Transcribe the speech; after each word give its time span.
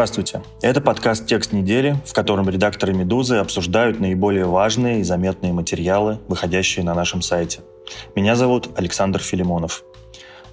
Здравствуйте. 0.00 0.40
Это 0.62 0.80
подкаст 0.80 1.26
«Текст 1.26 1.52
недели», 1.52 1.94
в 2.06 2.14
котором 2.14 2.48
редакторы 2.48 2.94
«Медузы» 2.94 3.36
обсуждают 3.36 4.00
наиболее 4.00 4.46
важные 4.46 5.00
и 5.00 5.02
заметные 5.02 5.52
материалы, 5.52 6.20
выходящие 6.26 6.86
на 6.86 6.94
нашем 6.94 7.20
сайте. 7.20 7.60
Меня 8.16 8.34
зовут 8.34 8.70
Александр 8.76 9.20
Филимонов. 9.20 9.84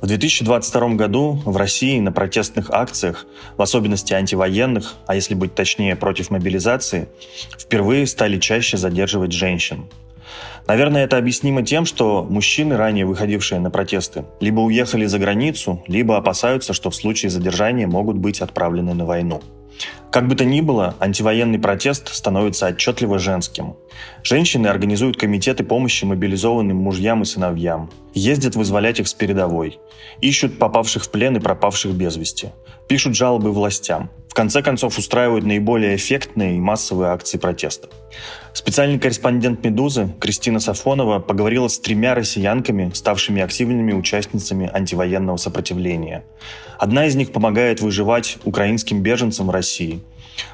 В 0.02 0.08
2022 0.08 0.96
году 0.96 1.40
в 1.46 1.56
России 1.56 1.98
на 2.02 2.12
протестных 2.12 2.72
акциях, 2.72 3.26
в 3.56 3.62
особенности 3.62 4.12
антивоенных, 4.12 4.96
а 5.06 5.16
если 5.16 5.34
быть 5.34 5.56
точнее 5.56 5.96
против 5.96 6.30
мобилизации, 6.30 7.08
впервые 7.58 8.06
стали 8.06 8.40
чаще 8.40 8.76
задерживать 8.76 9.32
женщин. 9.32 9.86
Наверное, 10.68 11.06
это 11.06 11.18
объяснимо 11.18 11.64
тем, 11.64 11.86
что 11.86 12.24
мужчины, 12.30 12.76
ранее 12.76 13.06
выходившие 13.06 13.60
на 13.60 13.72
протесты, 13.72 14.26
либо 14.42 14.60
уехали 14.60 15.06
за 15.06 15.20
границу, 15.20 15.84
либо 15.88 16.18
опасаются, 16.18 16.74
что 16.74 16.90
в 16.90 16.96
случае 16.96 17.30
задержания 17.30 17.88
могут 17.88 18.18
быть 18.18 18.42
отправлены 18.42 18.94
на 18.94 19.06
войну. 19.06 19.42
Как 20.12 20.28
бы 20.28 20.36
то 20.36 20.46
ни 20.46 20.62
было, 20.62 20.96
антивоенный 21.00 21.60
протест 21.60 22.14
становится 22.14 22.68
отчетливо 22.68 23.20
женским. 23.20 23.76
Женщины 24.24 24.68
организуют 24.68 25.18
комитеты 25.18 25.64
помощи 25.64 26.06
мобилизованным 26.06 26.78
мужьям 26.78 27.22
и 27.22 27.26
сыновьям, 27.26 27.90
ездят 28.14 28.56
вызволять 28.56 29.00
их 29.00 29.08
с 29.08 29.14
передовой, 29.14 29.80
ищут 30.22 30.60
попавших 30.60 31.04
в 31.04 31.12
плен 31.12 31.38
и 31.38 31.40
пропавших 31.40 31.92
без 31.94 32.16
вести, 32.16 32.50
пишут 32.88 33.16
жалобы 33.16 33.52
властям, 33.52 34.10
в 34.30 34.34
конце 34.34 34.62
концов 34.62 34.98
устраивают 34.98 35.46
наиболее 35.46 35.96
эффектные 35.96 36.58
и 36.58 36.60
массовые 36.60 37.12
акции 37.12 37.38
протеста. 37.38 37.90
Специальный 38.54 39.00
корреспондент 39.00 39.64
«Медузы» 39.64 40.10
Кристина 40.20 40.60
Сафонова 40.60 41.20
поговорила 41.20 41.68
с 41.68 41.80
тремя 41.80 42.16
россиянками, 42.16 42.92
ставшими 42.94 43.42
активными 43.42 43.94
участницами 43.94 44.70
антивоенного 44.72 45.38
сопротивления. 45.38 46.24
Одна 46.80 47.08
из 47.08 47.16
них 47.16 47.32
помогает 47.32 47.82
выживать 47.82 48.38
украинским 48.44 49.02
беженцам 49.02 49.48
в 49.48 49.50
России. 49.50 50.02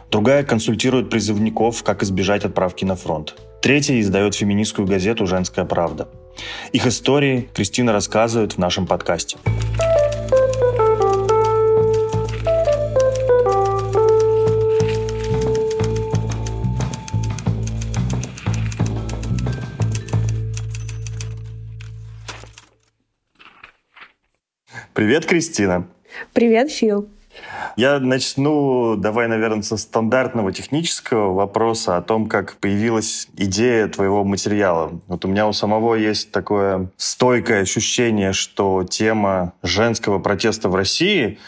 Другая 0.09 0.43
консультирует 0.43 1.09
призывников, 1.09 1.83
как 1.83 2.01
избежать 2.01 2.45
отправки 2.45 2.85
на 2.85 2.95
фронт. 2.95 3.35
Третья 3.61 3.99
издает 3.99 4.33
феминистскую 4.33 4.87
газету 4.87 5.25
«Женская 5.27 5.65
правда». 5.65 6.07
Их 6.71 6.87
истории 6.87 7.49
Кристина 7.53 7.91
рассказывает 7.91 8.53
в 8.53 8.57
нашем 8.57 8.87
подкасте. 8.87 9.37
Привет, 24.93 25.25
Кристина. 25.25 25.87
Привет, 26.33 26.71
Фил. 26.71 27.07
Я 27.75 27.99
начну, 27.99 28.95
давай, 28.95 29.27
наверное, 29.27 29.63
со 29.63 29.77
стандартного 29.77 30.51
технического 30.53 31.33
вопроса 31.33 31.97
о 31.97 32.01
том, 32.01 32.27
как 32.27 32.57
появилась 32.57 33.27
идея 33.35 33.87
твоего 33.87 34.23
материала. 34.23 34.99
Вот 35.07 35.25
у 35.25 35.27
меня 35.27 35.47
у 35.47 35.53
самого 35.53 35.95
есть 35.95 36.31
такое 36.31 36.89
стойкое 36.97 37.61
ощущение, 37.61 38.33
что 38.33 38.83
тема 38.83 39.53
женского 39.63 40.19
протеста 40.19 40.69
в 40.69 40.75
России 40.75 41.39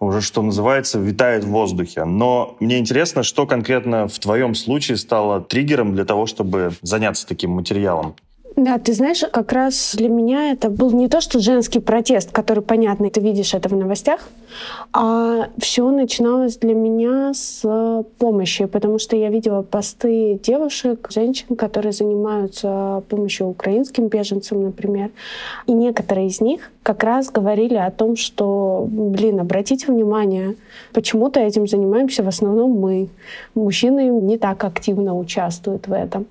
уже, 0.00 0.20
что 0.20 0.42
называется, 0.42 0.98
витает 0.98 1.44
в 1.44 1.48
воздухе. 1.48 2.04
Но 2.04 2.56
мне 2.60 2.78
интересно, 2.78 3.22
что 3.22 3.46
конкретно 3.46 4.08
в 4.08 4.18
твоем 4.18 4.54
случае 4.54 4.96
стало 4.96 5.40
триггером 5.40 5.94
для 5.94 6.04
того, 6.04 6.26
чтобы 6.26 6.72
заняться 6.82 7.26
таким 7.26 7.50
материалом? 7.50 8.16
Да, 8.56 8.78
ты 8.78 8.92
знаешь, 8.92 9.24
как 9.32 9.52
раз 9.52 9.96
для 9.96 10.08
меня 10.08 10.52
это 10.52 10.70
был 10.70 10.92
не 10.92 11.08
то, 11.08 11.20
что 11.20 11.40
женский 11.40 11.80
протест, 11.80 12.30
который, 12.30 12.62
понятно, 12.62 13.10
ты 13.10 13.20
видишь 13.20 13.52
это 13.52 13.68
в 13.68 13.74
новостях, 13.74 14.28
а 14.92 15.48
все 15.58 15.90
начиналось 15.90 16.56
для 16.58 16.74
меня 16.74 17.34
с 17.34 18.04
помощи, 18.18 18.66
потому 18.66 19.00
что 19.00 19.16
я 19.16 19.28
видела 19.28 19.62
посты 19.62 20.38
девушек, 20.40 21.08
женщин, 21.12 21.56
которые 21.56 21.90
занимаются 21.90 23.02
помощью 23.08 23.48
украинским 23.48 24.06
беженцам, 24.06 24.62
например. 24.62 25.10
И 25.66 25.72
некоторые 25.72 26.28
из 26.28 26.40
них 26.40 26.70
как 26.84 27.02
раз 27.02 27.30
говорили 27.30 27.76
о 27.76 27.90
том, 27.90 28.14
что, 28.14 28.86
блин, 28.88 29.40
обратите 29.40 29.86
внимание, 29.86 30.54
почему-то 30.92 31.40
этим 31.40 31.66
занимаемся 31.66 32.22
в 32.22 32.28
основном 32.28 32.72
мы. 32.72 33.08
Мужчины 33.54 34.08
не 34.10 34.36
так 34.36 34.62
активно 34.64 35.18
участвуют 35.18 35.88
в 35.88 35.92
этом. 35.92 36.26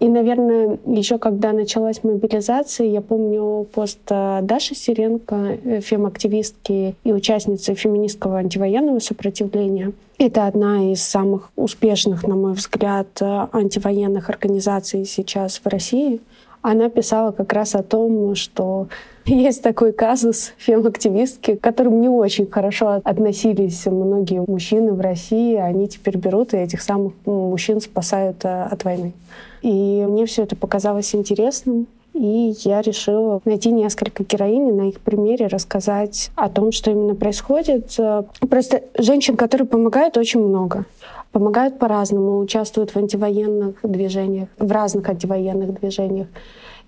И, 0.00 0.08
наверное, 0.08 0.78
еще 0.84 1.16
когда 1.18 1.52
началась 1.52 2.04
мобилизация, 2.04 2.86
я 2.86 3.00
помню 3.00 3.66
пост 3.72 3.98
э, 4.10 4.40
Даши 4.42 4.74
Сиренко, 4.74 5.58
э, 5.64 5.80
фем-активистки 5.80 6.96
и 7.02 7.12
участницы 7.12 7.74
феминистского 7.74 8.36
антивоенного 8.36 8.98
сопротивления. 8.98 9.92
Это 10.18 10.46
одна 10.46 10.92
из 10.92 11.02
самых 11.02 11.50
успешных, 11.56 12.24
на 12.24 12.36
мой 12.36 12.52
взгляд, 12.52 13.08
э, 13.22 13.46
антивоенных 13.52 14.28
организаций 14.28 15.06
сейчас 15.06 15.62
в 15.64 15.66
России. 15.66 16.20
Она 16.64 16.88
писала 16.88 17.30
как 17.30 17.52
раз 17.52 17.74
о 17.74 17.82
том, 17.82 18.34
что 18.34 18.88
есть 19.26 19.62
такой 19.62 19.92
казус 19.92 20.54
фем-активистки, 20.56 21.56
к 21.56 21.60
которым 21.60 22.00
не 22.00 22.08
очень 22.08 22.50
хорошо 22.50 23.02
относились 23.04 23.84
многие 23.84 24.42
мужчины 24.48 24.94
в 24.94 25.00
России. 25.00 25.56
Они 25.56 25.88
теперь 25.88 26.16
берут 26.16 26.54
и 26.54 26.56
этих 26.56 26.80
самых 26.80 27.12
мужчин 27.26 27.82
спасают 27.82 28.46
э, 28.46 28.62
от 28.62 28.82
войны. 28.84 29.12
И 29.60 30.06
мне 30.08 30.24
все 30.24 30.44
это 30.44 30.56
показалось 30.56 31.14
интересным. 31.14 31.86
И 32.14 32.54
я 32.60 32.80
решила 32.80 33.42
найти 33.44 33.70
несколько 33.70 34.24
героинь 34.24 34.68
и 34.68 34.72
на 34.72 34.88
их 34.88 35.00
примере 35.00 35.48
рассказать 35.48 36.30
о 36.34 36.48
том, 36.48 36.72
что 36.72 36.90
именно 36.90 37.14
происходит. 37.14 37.94
Э, 37.98 38.22
просто 38.48 38.84
женщин, 38.96 39.36
которые 39.36 39.66
помогают, 39.66 40.16
очень 40.16 40.40
много 40.40 40.86
помогают 41.34 41.80
по-разному, 41.80 42.38
участвуют 42.38 42.92
в 42.92 42.96
антивоенных 42.96 43.80
движениях, 43.82 44.48
в 44.56 44.70
разных 44.70 45.08
антивоенных 45.08 45.80
движениях. 45.80 46.28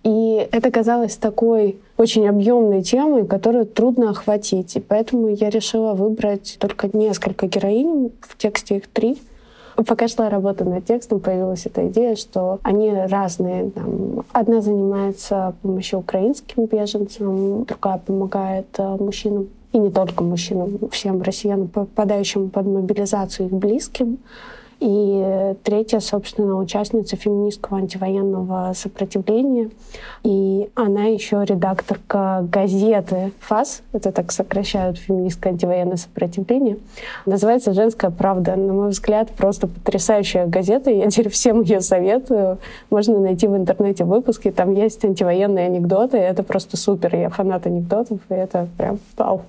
И 0.04 0.48
это 0.52 0.70
казалось 0.70 1.16
такой 1.16 1.80
очень 1.96 2.28
объемной 2.28 2.82
темой, 2.82 3.26
которую 3.26 3.66
трудно 3.66 4.10
охватить. 4.10 4.76
И 4.76 4.80
поэтому 4.80 5.26
я 5.26 5.50
решила 5.50 5.94
выбрать 5.94 6.58
только 6.60 6.96
несколько 6.96 7.48
героинь, 7.48 8.12
в 8.20 8.38
тексте 8.38 8.76
их 8.76 8.86
три. 8.86 9.18
Пока 9.74 10.06
шла 10.06 10.30
работа 10.30 10.64
над 10.64 10.84
текстом, 10.84 11.18
появилась 11.18 11.66
эта 11.66 11.88
идея, 11.88 12.14
что 12.14 12.60
они 12.62 12.92
разные. 12.92 13.70
Там, 13.70 14.24
одна 14.32 14.60
занимается 14.60 15.56
помощью 15.60 15.98
украинским 15.98 16.66
беженцам, 16.66 17.64
другая 17.64 17.98
помогает 17.98 18.68
э, 18.78 18.96
мужчинам, 19.00 19.48
и 19.72 19.78
не 19.78 19.90
только 19.90 20.22
мужчинам, 20.22 20.78
всем 20.90 21.22
россиянам, 21.22 21.68
попадающим 21.68 22.50
под 22.50 22.66
мобилизацию 22.66 23.46
их 23.46 23.52
близким. 23.52 24.18
И 24.80 25.54
третья, 25.64 26.00
собственно, 26.00 26.56
участница 26.56 27.16
феминистского 27.16 27.78
антивоенного 27.78 28.72
сопротивления. 28.74 29.70
И 30.22 30.68
она 30.74 31.04
еще 31.04 31.42
редакторка 31.44 32.46
газеты 32.50 33.32
ФАС, 33.40 33.82
это 33.92 34.12
так 34.12 34.32
сокращают 34.32 34.98
феминистское 34.98 35.52
антивоенное 35.52 35.96
сопротивление. 35.96 36.78
Называется 37.24 37.72
«Женская 37.72 38.10
правда». 38.10 38.56
На 38.56 38.72
мой 38.72 38.90
взгляд, 38.90 39.30
просто 39.30 39.66
потрясающая 39.66 40.46
газета. 40.46 40.90
Я 40.90 41.10
теперь 41.10 41.30
всем 41.30 41.62
ее 41.62 41.80
советую. 41.80 42.58
Можно 42.90 43.18
найти 43.18 43.46
в 43.46 43.56
интернете 43.56 44.04
выпуски. 44.04 44.50
Там 44.50 44.74
есть 44.74 45.04
антивоенные 45.04 45.66
анекдоты. 45.66 46.18
Это 46.18 46.42
просто 46.42 46.76
супер. 46.76 47.16
Я 47.16 47.30
фанат 47.30 47.66
анекдотов, 47.66 48.20
и 48.28 48.34
это 48.34 48.68
прям 48.76 48.98
вау. 49.16 49.42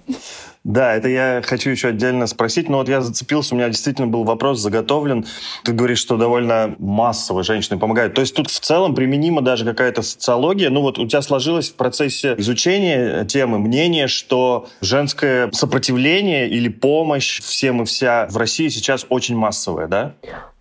Да, 0.63 0.95
это 0.95 1.07
я 1.07 1.42
хочу 1.45 1.69
еще 1.69 1.89
отдельно 1.89 2.27
спросить. 2.27 2.69
Но 2.69 2.77
вот 2.77 2.89
я 2.89 3.01
зацепился, 3.01 3.56
у 3.56 3.57
меня 3.57 3.69
действительно 3.69 4.07
был 4.07 4.24
вопрос 4.24 4.59
заготовлен. 4.59 5.25
Ты 5.63 5.71
говоришь, 5.71 6.00
что 6.00 6.18
довольно 6.18 6.75
массово 6.80 7.44
женщины 7.44 7.80
помогают. 7.80 8.13
То 8.13 8.21
есть 8.21 8.36
тут 8.36 8.50
в 8.50 8.59
целом 8.59 8.94
применима 8.95 9.42
даже 9.42 9.65
какая-то 9.65 10.01
социология. 10.01 10.69
Ну 10.69 10.81
вот 10.81 11.00
у 11.00 11.07
тебя 11.07 11.21
сложилось 11.21 11.69
в 11.69 11.75
процессе 11.75 12.36
изучения 12.38 13.25
темы 13.25 13.59
мнение, 13.59 14.07
что 14.07 14.68
женское 14.81 15.50
сопротивление 15.51 16.50
или 16.50 16.68
помощь 16.68 17.42
всем 17.42 17.81
и 17.81 17.86
вся 17.86 18.27
в 18.30 18.38
России 18.38 18.68
сейчас 18.69 19.06
очень 19.10 19.36
массовая, 19.36 19.88
да? 19.88 20.13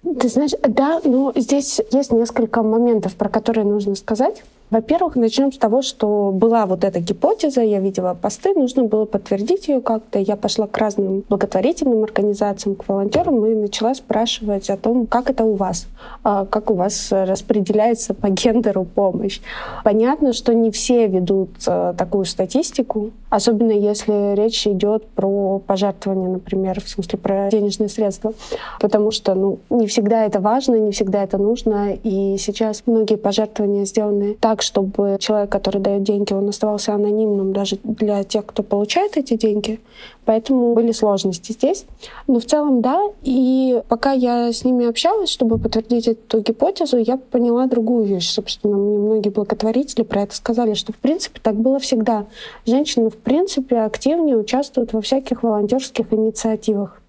Ты 0.03 0.29
знаешь, 0.29 0.53
да, 0.63 1.01
но 1.05 1.33
здесь 1.35 1.81
есть 1.91 2.13
несколько 2.13 2.63
моментов, 2.63 3.17
про 3.17 3.29
которые 3.29 3.65
нужно 3.65 3.97
сказать. 3.97 4.43
Во-первых, 4.71 5.15
начнем 5.15 5.53
с 5.53 5.59
того, 5.59 5.81
что 5.81 6.33
была 6.33 6.67
вот 6.67 6.83
эта 6.83 6.99
гипотеза, 6.99 7.61
я 7.61 7.79
видела 7.79 8.15
посты, 8.21 8.53
нужно 8.53 8.83
было 8.83 9.05
подтвердить 9.05 9.69
ее 9.69 9.81
как-то. 9.81 10.19
Я 10.19 10.35
пошла 10.35 10.67
к 10.67 10.77
разным 10.77 11.23
благотворительным 11.29 12.03
организациям, 12.03 12.75
к 12.75 12.89
волонтерам 12.89 13.47
и 13.47 13.55
начала 13.55 13.95
спрашивать 13.95 14.69
о 14.69 14.77
том, 14.77 15.07
как 15.07 15.31
это 15.31 15.45
у 15.45 15.55
вас, 15.55 15.87
а, 16.25 16.47
как 16.47 16.71
у 16.73 16.75
вас 16.75 17.09
распределяется 17.13 18.13
по 18.13 18.29
гендеру 18.29 18.85
помощь. 18.85 19.41
Понятно, 19.85 20.33
что 20.33 20.53
не 20.53 20.73
все 20.73 21.07
ведут 21.07 21.51
а, 21.69 21.93
такую 21.93 22.25
статистику, 22.25 23.13
особенно 23.31 23.73
если 23.73 24.35
речь 24.35 24.67
идет 24.67 25.07
про 25.07 25.61
пожертвования, 25.61 26.29
например, 26.29 26.81
в 26.81 26.89
смысле 26.89 27.21
про 27.21 27.51
денежные 27.51 27.89
средства, 27.89 28.33
потому 28.81 29.13
что 29.13 29.35
ну, 29.35 29.61
не 29.71 29.87
всегда 29.97 30.27
это 30.27 30.41
важно, 30.41 30.75
не 30.75 30.91
всегда 30.91 31.25
это 31.25 31.39
нужно, 31.39 31.95
и 31.95 32.37
сейчас 32.37 32.83
многие 32.85 33.15
пожертвования 33.15 33.87
сделаны 33.87 34.37
так, 34.39 34.61
чтобы 34.61 35.17
человек, 35.19 35.51
который 35.51 35.81
дает 35.81 36.03
деньги, 36.03 36.35
он 36.35 36.51
оставался 36.51 36.93
анонимным 36.93 37.55
даже 37.55 37.79
для 37.83 38.23
тех, 38.23 38.45
кто 38.45 38.63
получает 38.63 39.17
эти 39.17 39.39
деньги. 39.39 39.81
Поэтому 40.27 40.75
были 40.75 40.93
сложности 40.93 41.53
здесь. 41.53 41.87
Но 42.27 42.41
в 42.41 42.45
целом, 42.45 42.83
да. 42.83 43.01
И 43.23 43.81
пока 43.89 44.13
я 44.13 44.53
с 44.53 44.65
ними 44.65 44.87
общалась, 44.87 45.31
чтобы 45.31 45.57
подтвердить 45.57 46.09
эту 46.09 46.41
гипотезу, 46.41 46.99
я 46.99 47.17
поняла 47.17 47.67
другую 47.67 48.05
вещь. 48.05 48.29
Собственно, 48.29 48.77
мне 48.77 48.99
многие 48.99 49.31
благотворители 49.31 50.03
про 50.03 50.23
это 50.23 50.37
сказали, 50.37 50.75
что, 50.75 50.93
в 50.93 50.97
принципе, 50.97 51.41
так 51.43 51.55
было 51.55 51.79
всегда. 51.79 52.27
Женщины, 52.67 53.09
в 53.09 53.17
принципе, 53.17 53.79
активнее 53.79 54.37
участвуют 54.37 54.93
во 54.93 55.01
всяких 55.01 55.43
волонтерских 55.43 56.13
инициативах. 56.13 57.01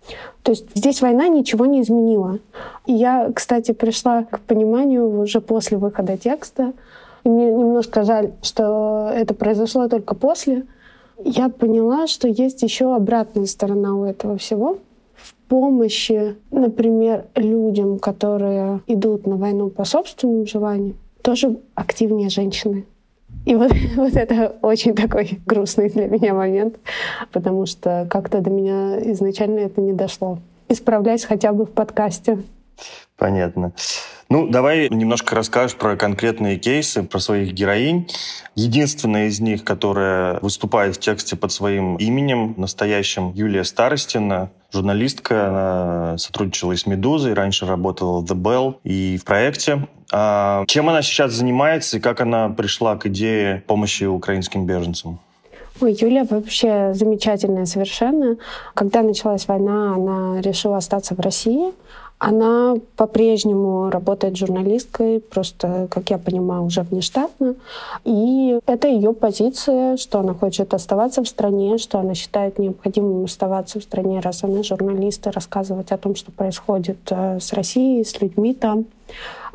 То 0.44 0.52
есть 0.52 0.66
здесь 0.76 1.02
война 1.02 1.28
ничего 1.28 1.66
не 1.66 1.82
изменила. 1.82 2.40
И 2.86 2.94
я, 2.94 3.32
кстати, 3.34 3.72
пришла 3.72 4.24
к 4.24 4.40
пониманию 4.42 5.20
уже 5.20 5.42
после 5.42 5.78
выхода 5.78 6.18
текста, 6.18 6.74
и 7.24 7.30
мне 7.30 7.52
немножко 7.52 8.04
жаль, 8.04 8.32
что 8.42 9.12
это 9.14 9.34
произошло 9.34 9.88
только 9.90 10.16
после. 10.16 10.66
Я 11.24 11.50
поняла, 11.50 12.08
что 12.08 12.28
есть 12.28 12.62
еще 12.64 12.96
обратная 12.96 13.46
сторона 13.46 13.96
у 13.96 14.06
этого 14.06 14.38
всего. 14.38 14.78
В 15.16 15.34
помощи, 15.50 16.36
например, 16.52 17.26
людям, 17.36 18.00
которые 18.00 18.82
идут 18.88 19.26
на 19.26 19.36
войну 19.36 19.70
по 19.70 19.84
собственному 19.84 20.46
желанию, 20.46 20.96
тоже 21.22 21.60
активнее 21.76 22.30
женщины. 22.30 22.86
И 23.46 23.56
вот, 23.56 23.72
вот 23.96 24.16
это 24.16 24.56
очень 24.62 24.94
такой 24.94 25.40
грустный 25.46 25.90
для 25.90 26.08
меня 26.08 26.34
момент, 26.34 26.78
потому 27.32 27.66
что 27.66 28.08
как-то 28.10 28.42
до 28.42 28.50
меня 28.50 29.00
изначально 29.12 29.60
это 29.60 29.82
не 29.82 29.94
дошло. 29.94 30.40
Исправляйся 30.70 31.28
хотя 31.28 31.54
бы 31.54 31.66
в 31.66 31.72
подкасте. 31.72 32.40
Понятно. 33.18 33.74
Ну, 34.30 34.48
давай 34.48 34.90
немножко 34.90 35.36
расскажешь 35.36 35.76
про 35.76 35.96
конкретные 35.96 36.58
кейсы, 36.58 37.02
про 37.02 37.20
своих 37.20 37.54
героинь. 37.54 38.08
Единственная 38.56 39.28
из 39.28 39.40
них, 39.40 39.64
которая 39.64 40.40
выступает 40.42 40.98
в 40.98 41.00
тексте 41.00 41.36
под 41.36 41.52
своим 41.52 41.96
именем, 41.96 42.54
настоящим 42.58 43.32
Юлия 43.34 43.64
Старостина, 43.64 44.52
журналистка, 44.72 45.48
она 45.48 46.18
сотрудничала 46.18 46.76
с 46.76 46.86
«Медузой», 46.86 47.34
раньше 47.34 47.66
работала 47.66 48.20
в 48.20 48.26
«The 48.26 48.36
Bell» 48.36 48.76
и 48.84 49.18
в 49.18 49.24
проекте. 49.24 49.88
А 50.12 50.66
чем 50.68 50.90
она 50.90 51.02
сейчас 51.02 51.34
занимается 51.34 51.98
и 51.98 52.00
как 52.00 52.22
она 52.22 52.50
пришла 52.50 52.98
к 52.98 53.08
идее 53.08 53.64
помощи 53.66 54.04
украинским 54.04 54.66
беженцам? 54.66 55.20
Ой, 55.80 55.96
Юля 56.00 56.26
вообще 56.28 56.94
замечательная 56.94 57.66
совершенно. 57.66 58.38
Когда 58.74 59.04
началась 59.04 59.48
война, 59.48 59.94
она 59.94 60.42
решила 60.42 60.78
остаться 60.78 61.14
в 61.14 61.20
России. 61.20 61.72
Она 62.20 62.76
по-прежнему 62.96 63.92
работает 63.92 64.38
журналисткой, 64.38 65.20
просто, 65.20 65.88
как 65.92 66.10
я 66.10 66.18
понимаю, 66.18 66.64
уже 66.64 66.82
внештатно. 66.82 67.56
И 68.06 68.60
это 68.66 68.88
ее 68.88 69.14
позиция, 69.14 69.98
что 69.98 70.20
она 70.20 70.34
хочет 70.34 70.74
оставаться 70.74 71.24
в 71.24 71.28
стране, 71.28 71.78
что 71.78 72.00
она 72.00 72.16
считает 72.16 72.58
необходимым 72.58 73.26
оставаться 73.26 73.80
в 73.80 73.84
стране, 73.84 74.20
раз 74.20 74.44
она 74.44 74.64
журналист, 74.64 75.28
и 75.28 75.30
рассказывать 75.30 75.92
о 75.92 75.98
том, 75.98 76.16
что 76.16 76.32
происходит 76.32 76.98
э, 77.12 77.40
с 77.40 77.54
Россией, 77.54 78.04
с 78.04 78.20
людьми 78.20 78.56
там. 78.56 78.86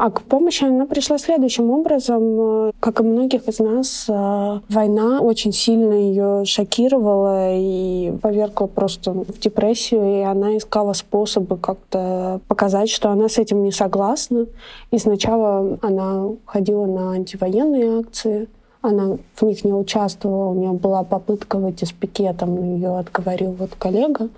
А 0.03 0.11
к 0.11 0.23
помощи 0.23 0.65
она 0.65 0.87
пришла 0.87 1.17
следующим 1.17 1.71
образом. 1.71 2.73
Как 2.81 2.99
и 2.99 3.05
многих 3.05 3.47
из 3.47 3.61
нас, 3.61 4.07
э, 4.09 4.61
война 4.69 5.21
очень 5.21 5.53
сильно 5.53 5.93
ее 5.93 6.45
шокировала 6.45 7.55
и 7.55 8.13
повергла 8.21 8.67
просто 8.67 9.13
в 9.13 9.39
депрессию, 9.39 10.19
и 10.19 10.23
она 10.23 10.57
искала 10.57 10.93
способы 10.95 11.57
как-то 11.57 12.41
показать, 12.49 12.91
что 12.91 13.11
она 13.11 13.29
с 13.29 13.39
этим 13.39 13.63
не 13.63 13.71
согласна. 13.71 14.47
И 14.91 14.99
сначала 14.99 15.79
она 15.83 16.31
ходила 16.47 16.87
на 16.87 17.13
антивоенные 17.13 18.01
акции, 18.01 18.49
она 18.81 19.19
в 19.37 19.43
них 19.43 19.65
не 19.65 19.73
участвовала, 19.73 20.51
у 20.51 20.55
нее 20.55 20.73
была 20.73 21.05
попытка 21.05 21.59
выйти 21.59 21.85
с 21.85 21.93
пикетом, 21.93 22.75
ее 22.75 22.99
отговорил 22.99 23.53
вот 23.53 23.77
коллега. 23.79 24.31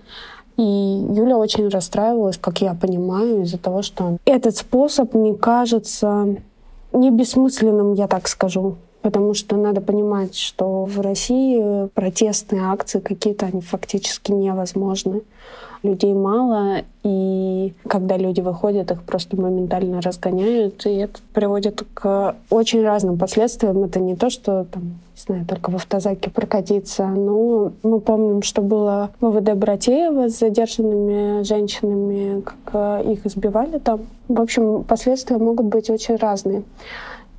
И 0.57 0.63
Юля 0.63 1.37
очень 1.37 1.69
расстраивалась, 1.69 2.39
как 2.39 2.61
я 2.61 2.75
понимаю, 2.75 3.43
из-за 3.43 3.59
того, 3.59 3.83
что 3.83 4.19
этот 4.25 4.57
способ 4.57 5.15
не 5.15 5.35
кажется 5.35 6.37
не 6.93 7.11
бессмысленным, 7.11 7.95
я 7.95 8.07
так 8.07 8.29
скажу. 8.29 8.77
Потому 9.05 9.35
что 9.35 9.57
надо 9.57 9.83
понимать, 9.83 10.35
что 10.35 10.87
в 10.87 10.99
России 10.99 11.89
протестные 11.89 12.63
акции 12.63 13.01
какие-то, 13.01 13.45
они 13.45 13.61
фактически 13.61 14.33
невозможны 14.33 15.21
людей 15.83 16.15
мало, 16.15 16.79
и 17.03 17.75
когда 17.87 18.17
люди 18.17 18.41
выходят, 18.41 18.91
их 18.91 19.03
просто 19.03 19.39
моментально 19.39 20.01
разгоняют, 20.01 20.87
и 20.87 20.95
это 20.95 21.21
приводит 21.35 21.85
к 21.93 22.35
очень 22.49 22.83
разным 22.83 23.19
последствиям. 23.19 23.85
Это 23.85 24.01
не 24.01 24.17
то, 24.17 24.31
что 24.31 24.65
там, 24.73 24.83
не 24.85 25.23
знаю, 25.27 25.45
только 25.45 25.71
в 25.71 25.75
автозаке 25.75 26.31
прокатиться, 26.31 27.07
но 27.07 27.73
мы 27.83 28.01
помним, 28.01 28.41
что 28.41 28.63
было 28.63 29.11
в 29.21 29.33
ВВД 29.33 29.53
Братеева 29.53 30.31
с 30.31 30.39
задержанными 30.39 31.43
женщинами, 31.43 32.41
как 32.41 33.05
их 33.05 33.27
избивали 33.27 33.77
там. 33.77 34.01
В 34.29 34.41
общем, 34.41 34.83
последствия 34.85 35.37
могут 35.37 35.67
быть 35.67 35.91
очень 35.91 36.17
разные. 36.17 36.63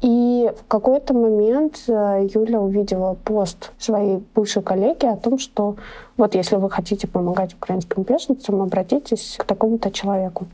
И 0.02 0.52
в 0.56 0.68
какой-то 0.68 1.14
момент 1.14 1.84
э, 1.88 2.28
Юля 2.34 2.60
увидела 2.60 3.16
пост 3.24 3.72
своей 3.78 4.22
бывшей 4.36 4.62
коллеги 4.62 5.06
о 5.06 5.16
том, 5.16 5.40
что 5.40 5.78
вот 6.18 6.36
если 6.36 6.58
вы 6.58 6.70
хотите 6.70 7.08
помогать 7.08 7.54
украинским 7.54 8.04
беженцам, 8.04 8.62
обратитесь 8.62 9.38
к 9.40 9.46
такому-то 9.46 9.92
человеку. 9.92 10.48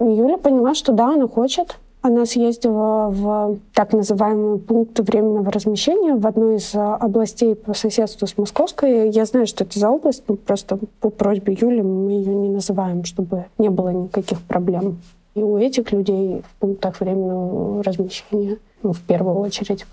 Юля 0.00 0.38
поняла, 0.38 0.74
что 0.74 0.92
да, 0.92 1.14
она 1.14 1.28
хочет. 1.28 1.78
Она 2.00 2.26
съездила 2.26 3.10
в 3.10 3.58
так 3.74 3.92
называемый 3.92 4.58
пункт 4.58 4.98
временного 4.98 5.52
размещения 5.52 6.14
в 6.16 6.26
одной 6.26 6.56
из 6.56 6.74
э, 6.74 6.80
областей 6.80 7.54
по 7.54 7.74
соседству 7.74 8.26
с 8.26 8.36
Московской. 8.36 9.10
Я 9.10 9.26
знаю, 9.26 9.46
что 9.46 9.62
это 9.64 9.78
за 9.78 9.90
область, 9.90 10.24
но 10.26 10.34
просто 10.34 10.78
по 11.00 11.10
просьбе 11.10 11.56
Юли 11.60 11.82
мы 11.82 12.10
ее 12.12 12.34
не 12.34 12.48
называем, 12.48 13.04
чтобы 13.04 13.44
не 13.58 13.68
было 13.68 13.90
никаких 13.90 14.40
проблем 14.40 14.98
и 15.34 15.42
у 15.42 15.56
этих 15.58 15.92
людей 15.92 16.42
в 16.42 16.60
пунктах 16.60 17.00
временного 17.00 17.82
размещения, 17.82 18.58
ну, 18.82 18.92
в 18.92 19.00
первую 19.00 19.36
очередь. 19.36 19.84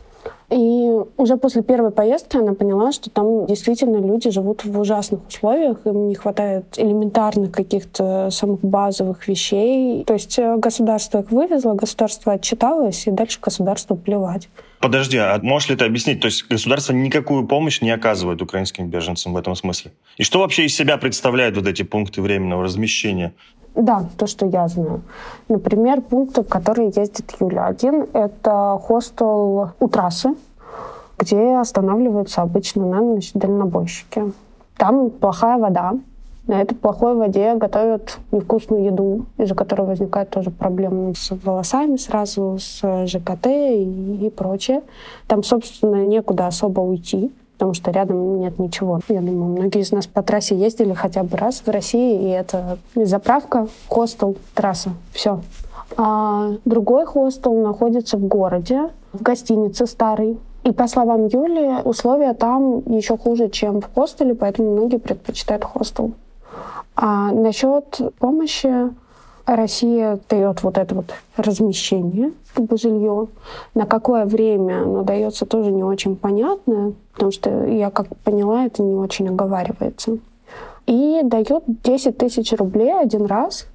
И 0.52 0.90
уже 1.18 1.38
после 1.38 1.62
первой 1.62 1.92
поездки 1.92 2.36
она 2.38 2.54
поняла, 2.54 2.92
что 2.92 3.10
там 3.10 3.46
действительно 3.46 3.98
люди 3.98 4.32
живут 4.32 4.66
в 4.66 4.80
ужасных 4.80 5.28
условиях, 5.28 5.78
им 5.86 6.08
не 6.08 6.16
хватает 6.16 6.66
элементарных 6.78 7.52
каких-то 7.52 8.30
самых 8.32 8.60
базовых 8.62 9.28
вещей. 9.28 10.04
То 10.06 10.14
есть 10.14 10.40
э, 10.40 10.58
государство 10.58 11.20
их 11.20 11.32
вывезло, 11.32 11.74
государство 11.74 12.34
отчиталось, 12.34 13.06
и 13.06 13.12
дальше 13.12 13.40
государству 13.40 13.96
плевать. 13.96 14.50
Подожди, 14.82 15.18
а 15.18 15.40
можешь 15.44 15.70
ли 15.70 15.76
ты 15.76 15.86
объяснить? 15.86 16.20
То 16.20 16.26
есть 16.26 16.48
государство 16.50 16.94
никакую 16.94 17.46
помощь 17.46 17.82
не 17.82 17.92
оказывает 17.92 18.42
украинским 18.42 18.90
беженцам 18.90 19.34
в 19.34 19.38
этом 19.38 19.56
смысле? 19.56 19.92
И 20.18 20.24
что 20.24 20.40
вообще 20.40 20.66
из 20.66 20.76
себя 20.76 20.98
представляют 20.98 21.58
вот 21.58 21.68
эти 21.68 21.84
пункты 21.84 22.22
временного 22.22 22.64
размещения? 22.64 23.34
Да, 23.80 24.04
то, 24.18 24.28
что 24.28 24.46
я 24.46 24.68
знаю. 24.68 25.02
Например, 25.48 26.02
пункты, 26.02 26.44
в 26.44 26.50
которые 26.50 26.92
ездит 26.94 27.34
Юля. 27.40 27.68
Один— 27.68 28.08
это 28.14 28.78
хостел 28.84 29.72
у 29.80 29.88
трассы, 29.88 30.36
где 31.18 31.56
останавливаются 31.56 32.42
обычно 32.42 32.86
на 32.86 33.00
ночь 33.00 33.32
дальнобойщики. 33.34 34.34
Там 34.78 35.10
плохая 35.10 35.58
вода. 35.58 35.94
На 36.48 36.62
этой 36.62 36.76
плохой 36.76 37.16
воде 37.16 37.56
готовят 37.56 38.18
невкусную 38.32 38.84
еду, 38.84 39.26
из-за 39.38 39.56
которой 39.56 39.88
возникают 39.88 40.32
тоже 40.32 40.50
проблемы 40.50 41.14
с 41.16 41.32
волосами 41.32 41.96
сразу, 41.96 42.58
с 42.60 42.82
ЖКТ 43.06 43.46
и, 43.46 44.26
и 44.26 44.30
прочее. 44.30 44.82
Там, 45.28 45.44
собственно, 45.44 46.06
некуда 46.06 46.48
особо 46.48 46.82
уйти 46.82 47.32
потому 47.60 47.74
что 47.74 47.92
рядом 47.92 48.40
нет 48.40 48.58
ничего. 48.58 49.02
Я 49.10 49.20
думаю, 49.20 49.52
многие 49.52 49.82
из 49.82 49.92
нас 49.92 50.08
по 50.08 50.24
трассе 50.24 50.56
ездили 50.56 50.94
хотя 50.94 51.24
бы 51.24 51.36
раз 51.36 51.62
в 51.66 51.70
России, 51.70 52.24
и 52.24 52.30
это 52.30 52.78
заправка, 52.96 53.68
хостел, 53.90 54.38
трасса. 54.56 54.92
Все. 55.12 55.42
А 55.98 56.52
другой 56.64 57.06
хостел 57.06 57.54
находится 57.62 58.16
в 58.16 58.26
городе, 58.26 58.92
в 59.12 59.22
гостинице 59.22 59.88
старой. 59.88 60.40
И 60.64 60.72
по 60.72 60.88
словам 60.88 61.26
Юли, 61.28 61.82
условия 61.84 62.34
там 62.34 62.82
еще 62.86 63.18
хуже, 63.18 63.50
чем 63.50 63.82
в 63.82 63.94
хостеле, 63.94 64.36
поэтому 64.36 64.72
многие 64.72 64.98
предпочитают 64.98 65.66
хостел. 65.66 66.14
А 66.96 67.34
насчет 67.34 68.00
помощи 68.20 68.90
Россия 69.56 70.20
дает 70.30 70.64
вот 70.64 70.78
это 70.78 70.96
вот 70.96 71.14
размещение, 71.38 72.32
как 72.54 72.66
бы 72.66 72.78
жилье. 72.78 73.28
На 73.74 73.86
какое 73.86 74.26
время 74.26 74.84
оно 74.84 75.04
дается, 75.04 75.46
тоже 75.46 75.72
не 75.72 75.84
очень 75.84 76.16
понятно, 76.16 76.94
потому 77.14 77.32
что 77.32 77.66
я 77.66 77.90
как 77.90 78.08
поняла, 78.18 78.66
это 78.66 78.84
не 78.84 78.96
очень 78.96 79.30
оговаривается. 79.30 80.18
И 80.86 81.22
дает 81.24 81.64
10 81.84 82.18
тысяч 82.18 82.52
рублей 82.54 82.94
один 82.94 83.26
раз. 83.26 83.68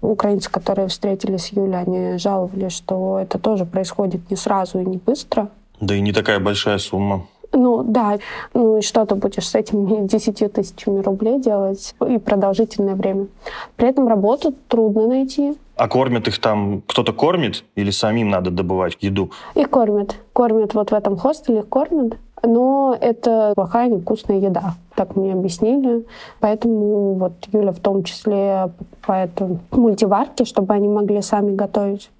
Украинцы, 0.00 0.50
которые 0.50 0.88
встретились 0.88 1.46
с 1.46 1.52
Юлей, 1.52 1.78
они 1.78 2.18
жаловались, 2.18 2.72
что 2.72 3.18
это 3.18 3.38
тоже 3.38 3.64
происходит 3.64 4.30
не 4.30 4.36
сразу 4.36 4.78
и 4.78 4.84
не 4.84 4.98
быстро. 4.98 5.48
Да 5.80 5.94
и 5.94 6.00
не 6.00 6.12
такая 6.12 6.40
большая 6.40 6.78
сумма. 6.78 7.26
Ну 7.54 7.84
да, 7.84 8.18
ну 8.52 8.78
и 8.78 8.82
что 8.82 9.06
ты 9.06 9.14
будешь 9.14 9.48
с 9.48 9.54
этими 9.54 10.06
10 10.08 10.52
тысячами 10.52 11.00
рублей 11.00 11.40
делать 11.40 11.94
и 12.06 12.18
продолжительное 12.18 12.94
время. 12.94 13.28
При 13.76 13.88
этом 13.88 14.08
работу 14.08 14.54
трудно 14.68 15.06
найти. 15.06 15.56
А 15.76 15.88
кормят 15.88 16.28
их 16.28 16.40
там, 16.40 16.82
кто-то 16.86 17.12
кормит 17.12 17.64
или 17.74 17.90
самим 17.90 18.30
надо 18.30 18.50
добывать 18.50 18.96
еду? 19.00 19.30
Их 19.54 19.70
кормят. 19.70 20.16
Кормят 20.32 20.74
вот 20.74 20.90
в 20.90 20.94
этом 20.94 21.16
хостеле, 21.16 21.60
их 21.60 21.68
кормят. 21.68 22.16
Но 22.42 22.96
это 23.00 23.52
плохая, 23.54 23.88
невкусная 23.88 24.38
еда 24.38 24.74
так 24.96 25.16
мне 25.16 25.32
объяснили. 25.32 26.06
Поэтому 26.40 27.14
вот 27.14 27.32
Юля 27.52 27.72
в 27.72 27.80
том 27.80 28.04
числе 28.04 28.70
покупает 28.78 29.30
мультиварки, 29.70 30.44
чтобы 30.44 30.74
они 30.74 30.88
могли 30.88 31.22
сами 31.22 31.54
готовить. 31.54 32.10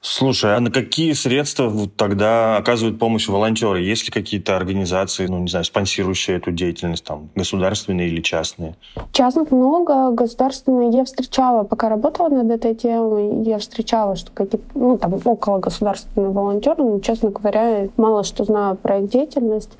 Слушай, 0.00 0.56
а 0.56 0.60
на 0.60 0.70
какие 0.70 1.12
средства 1.12 1.72
тогда 1.96 2.56
оказывают 2.56 2.98
помощь 2.98 3.28
волонтеры? 3.28 3.80
Есть 3.80 4.06
ли 4.06 4.10
какие-то 4.12 4.56
организации, 4.56 5.26
ну, 5.26 5.38
не 5.38 5.48
знаю, 5.48 5.64
спонсирующие 5.64 6.36
эту 6.36 6.50
деятельность, 6.50 7.04
там, 7.04 7.30
государственные 7.34 8.08
или 8.08 8.20
частные? 8.20 8.74
Частных 9.12 9.50
много, 9.50 10.10
государственные 10.10 10.90
я 10.90 11.04
встречала, 11.04 11.64
пока 11.64 11.88
работала 11.88 12.28
над 12.28 12.50
этой 12.50 12.74
темой, 12.74 13.44
я 13.44 13.58
встречала, 13.58 14.16
что 14.16 14.30
какие-то, 14.32 14.66
ну, 14.74 14.98
там, 14.98 15.14
около 15.24 15.58
государственные 15.58 16.30
волонтеры, 16.30 16.82
но, 16.82 16.98
честно 17.00 17.30
говоря, 17.30 17.88
мало 17.96 18.24
что 18.24 18.44
знаю 18.44 18.76
про 18.76 18.98
их 18.98 19.08
деятельность. 19.08 19.72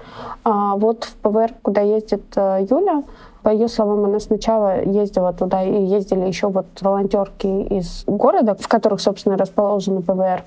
А 0.45 0.77
вот 0.77 1.05
в 1.05 1.15
ПВР, 1.17 1.53
куда 1.63 1.81
ездит 1.81 2.23
Юля. 2.37 3.05
По 3.43 3.51
ее 3.51 3.69
словам, 3.69 4.05
она 4.05 4.21
сначала 4.21 4.83
ездила 4.83 5.33
туда, 5.33 5.63
и 5.63 5.85
ездили 5.85 6.27
еще 6.27 6.49
вот 6.49 6.67
волонтерки 6.81 7.47
из 7.47 8.05
города, 8.07 8.57
в 8.59 8.69
которых, 8.69 9.01
собственно, 9.01 9.37
расположены 9.37 10.01
ПВР. 10.01 10.45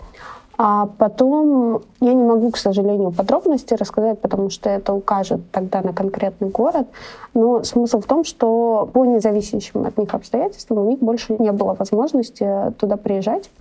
А 0.59 0.89
потом 0.97 1.83
я 1.99 2.13
не 2.13 2.23
могу, 2.23 2.49
к 2.49 2.57
сожалению, 2.57 3.11
подробности 3.11 3.75
рассказать, 3.75 4.19
потому 4.19 4.49
что 4.49 4.69
это 4.69 4.91
укажет 4.91 5.41
тогда 5.51 5.81
на 5.83 5.93
конкретный 5.93 6.49
город. 6.49 6.87
Но 7.35 7.63
смысл 7.63 7.99
в 7.99 8.05
том, 8.05 8.23
что 8.23 8.89
по 8.91 9.05
независящим 9.05 9.85
от 9.85 9.97
них 9.99 10.11
обстоятельствам 10.15 10.79
у 10.79 10.89
них 10.89 10.97
больше 10.97 11.35
не 11.37 11.51
было 11.51 11.75
возможности 11.75 12.73
туда 12.79 12.97
приезжать. 12.97 13.51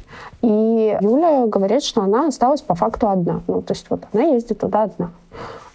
И 0.41 0.97
Юля 1.03 1.47
говорит, 1.47 1.83
что 1.83 2.01
она 2.01 2.29
осталась 2.29 2.63
по 2.63 2.75
факту 2.75 3.09
одна. 3.09 3.43
Ну, 3.47 3.61
то 3.61 3.75
есть 3.75 3.85
вот 3.91 4.05
она 4.15 4.23
ездит 4.23 4.61
туда 4.61 4.85
одна. 4.85 5.11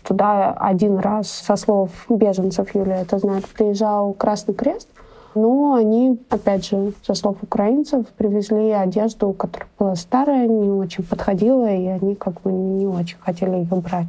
Туда 0.03 0.51
один 0.51 0.97
раз, 0.97 1.29
со 1.29 1.55
слов 1.55 1.91
беженцев, 2.09 2.73
Юлия 2.73 3.01
это 3.01 3.19
знает, 3.19 3.45
приезжал 3.47 4.13
Красный 4.13 4.53
Крест, 4.53 4.89
но 5.35 5.75
они, 5.75 6.19
опять 6.29 6.67
же, 6.67 6.93
со 7.05 7.13
слов 7.13 7.37
украинцев, 7.41 8.05
привезли 8.17 8.71
одежду, 8.71 9.31
которая 9.33 9.69
была 9.79 9.95
старая, 9.95 10.47
не 10.47 10.69
очень 10.69 11.03
подходила, 11.03 11.71
и 11.71 11.85
они 11.85 12.15
как 12.15 12.41
бы 12.41 12.51
не 12.51 12.87
очень 12.87 13.17
хотели 13.19 13.57
ее 13.57 13.75
брать. 13.75 14.07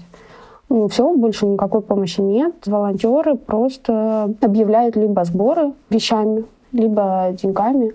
Ну, 0.68 0.88
все, 0.88 1.14
больше 1.14 1.44
никакой 1.44 1.82
помощи 1.82 2.22
нет. 2.22 2.66
Волонтеры 2.66 3.36
просто 3.36 4.34
объявляют 4.40 4.96
либо 4.96 5.22
сборы 5.24 5.74
вещами, 5.90 6.44
либо 6.72 7.28
деньгами. 7.40 7.92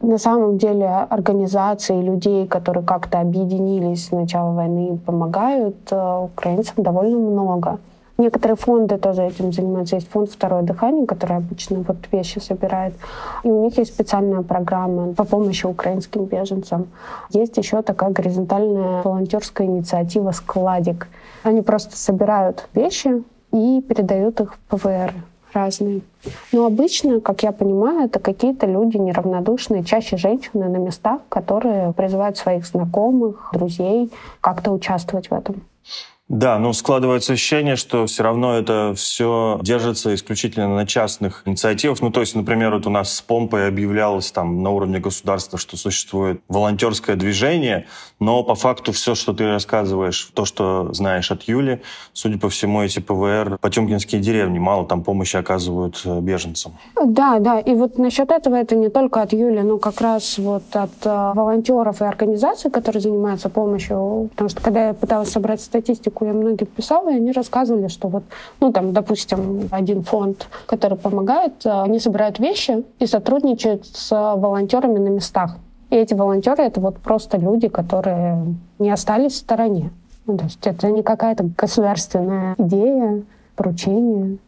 На 0.00 0.18
самом 0.18 0.58
деле 0.58 0.86
организации 0.86 2.00
людей, 2.00 2.46
которые 2.46 2.84
как-то 2.84 3.20
объединились 3.20 4.06
с 4.06 4.10
начала 4.10 4.52
войны, 4.52 4.98
помогают 4.98 5.76
э, 5.90 6.18
украинцам 6.24 6.84
довольно 6.84 7.16
много. 7.16 7.78
Некоторые 8.18 8.56
фонды 8.56 8.96
тоже 8.96 9.24
этим 9.24 9.52
занимаются. 9.52 9.96
Есть 9.96 10.08
фонд 10.08 10.30
«Второе 10.30 10.62
дыхание», 10.62 11.06
который 11.06 11.36
обычно 11.36 11.84
вот 11.86 11.96
вещи 12.10 12.38
собирает. 12.38 12.94
И 13.44 13.50
у 13.50 13.62
них 13.62 13.76
есть 13.76 13.92
специальная 13.92 14.42
программа 14.42 15.12
по 15.12 15.24
помощи 15.24 15.66
украинским 15.66 16.24
беженцам. 16.24 16.88
Есть 17.30 17.56
еще 17.58 17.82
такая 17.82 18.10
горизонтальная 18.10 19.02
волонтерская 19.02 19.66
инициатива 19.66 20.30
«Складик». 20.30 21.08
Они 21.42 21.60
просто 21.60 21.96
собирают 21.96 22.68
вещи 22.72 23.22
и 23.52 23.82
передают 23.86 24.40
их 24.40 24.54
в 24.54 24.58
ПВР 24.76 25.12
разные. 25.56 26.02
Но 26.52 26.66
обычно, 26.66 27.20
как 27.20 27.42
я 27.42 27.52
понимаю, 27.52 28.06
это 28.06 28.20
какие-то 28.20 28.66
люди 28.66 28.96
неравнодушные, 28.96 29.84
чаще 29.84 30.16
женщины 30.16 30.68
на 30.68 30.76
местах, 30.76 31.20
которые 31.28 31.92
призывают 31.92 32.36
своих 32.36 32.66
знакомых, 32.66 33.50
друзей 33.52 34.12
как-то 34.40 34.70
участвовать 34.70 35.30
в 35.30 35.34
этом. 35.34 35.62
Да, 36.28 36.58
но 36.58 36.72
складывается 36.72 37.34
ощущение, 37.34 37.76
что 37.76 38.06
все 38.06 38.24
равно 38.24 38.58
это 38.58 38.94
все 38.96 39.60
держится 39.62 40.12
исключительно 40.12 40.74
на 40.74 40.84
частных 40.84 41.42
инициативах. 41.46 42.00
Ну, 42.00 42.10
то 42.10 42.20
есть, 42.20 42.34
например, 42.34 42.74
вот 42.74 42.86
у 42.86 42.90
нас 42.90 43.14
с 43.14 43.22
помпой 43.22 43.68
объявлялось 43.68 44.32
там 44.32 44.60
на 44.60 44.70
уровне 44.70 44.98
государства, 44.98 45.56
что 45.56 45.76
существует 45.76 46.40
волонтерское 46.48 47.14
движение, 47.14 47.86
но 48.18 48.42
по 48.42 48.56
факту 48.56 48.90
все, 48.90 49.14
что 49.14 49.34
ты 49.34 49.46
рассказываешь, 49.46 50.30
то, 50.34 50.44
что 50.44 50.92
знаешь 50.92 51.30
от 51.30 51.44
Юли, 51.44 51.82
судя 52.12 52.38
по 52.38 52.48
всему, 52.48 52.82
эти 52.82 52.98
ПВР, 52.98 53.58
потемкинские 53.60 54.20
деревни, 54.20 54.58
мало 54.58 54.84
там 54.84 55.04
помощи 55.04 55.36
оказывают 55.36 56.02
э, 56.04 56.20
беженцам. 56.20 56.72
Да, 57.04 57.38
да, 57.38 57.60
и 57.60 57.74
вот 57.74 57.98
насчет 57.98 58.32
этого 58.32 58.56
это 58.56 58.74
не 58.74 58.88
только 58.88 59.22
от 59.22 59.32
Юли, 59.32 59.60
но 59.60 59.78
как 59.78 60.00
раз 60.00 60.38
вот 60.38 60.64
от 60.72 60.90
э, 61.04 61.32
волонтеров 61.34 62.02
и 62.02 62.04
организаций, 62.04 62.68
которые 62.68 63.00
занимаются 63.00 63.48
помощью, 63.48 64.28
потому 64.32 64.50
что 64.50 64.60
когда 64.60 64.88
я 64.88 64.94
пыталась 64.94 65.30
собрать 65.30 65.60
статистику, 65.60 66.15
статистику 66.16 66.24
я 66.24 66.32
многим 66.32 66.66
писала, 66.66 67.10
и 67.10 67.16
они 67.16 67.32
рассказывали, 67.32 67.88
что 67.88 68.08
вот, 68.08 68.24
ну 68.60 68.72
там, 68.72 68.92
допустим, 68.92 69.68
один 69.70 70.02
фонд, 70.02 70.48
который 70.66 70.98
помогает, 70.98 71.64
э, 71.64 71.82
они 71.82 71.98
собирают 71.98 72.38
вещи 72.38 72.84
и 72.98 73.06
сотрудничают 73.06 73.86
с 73.86 74.10
волонтерами 74.10 74.98
на 74.98 75.08
местах. 75.08 75.56
И 75.90 75.96
эти 75.96 76.14
волонтеры— 76.14 76.62
это 76.64 76.80
вот 76.80 76.96
просто 76.98 77.38
люди, 77.38 77.68
которые 77.68 78.54
не 78.78 78.90
остались 78.90 79.32
в 79.32 79.36
стороне. 79.36 79.90
Ну, 80.26 80.36
то 80.36 80.44
есть 80.44 80.66
это 80.66 80.90
не 80.90 81.02
какая-то 81.02 81.44
государственная 81.56 82.54
идея, 82.58 83.22
поручение, 83.54 84.38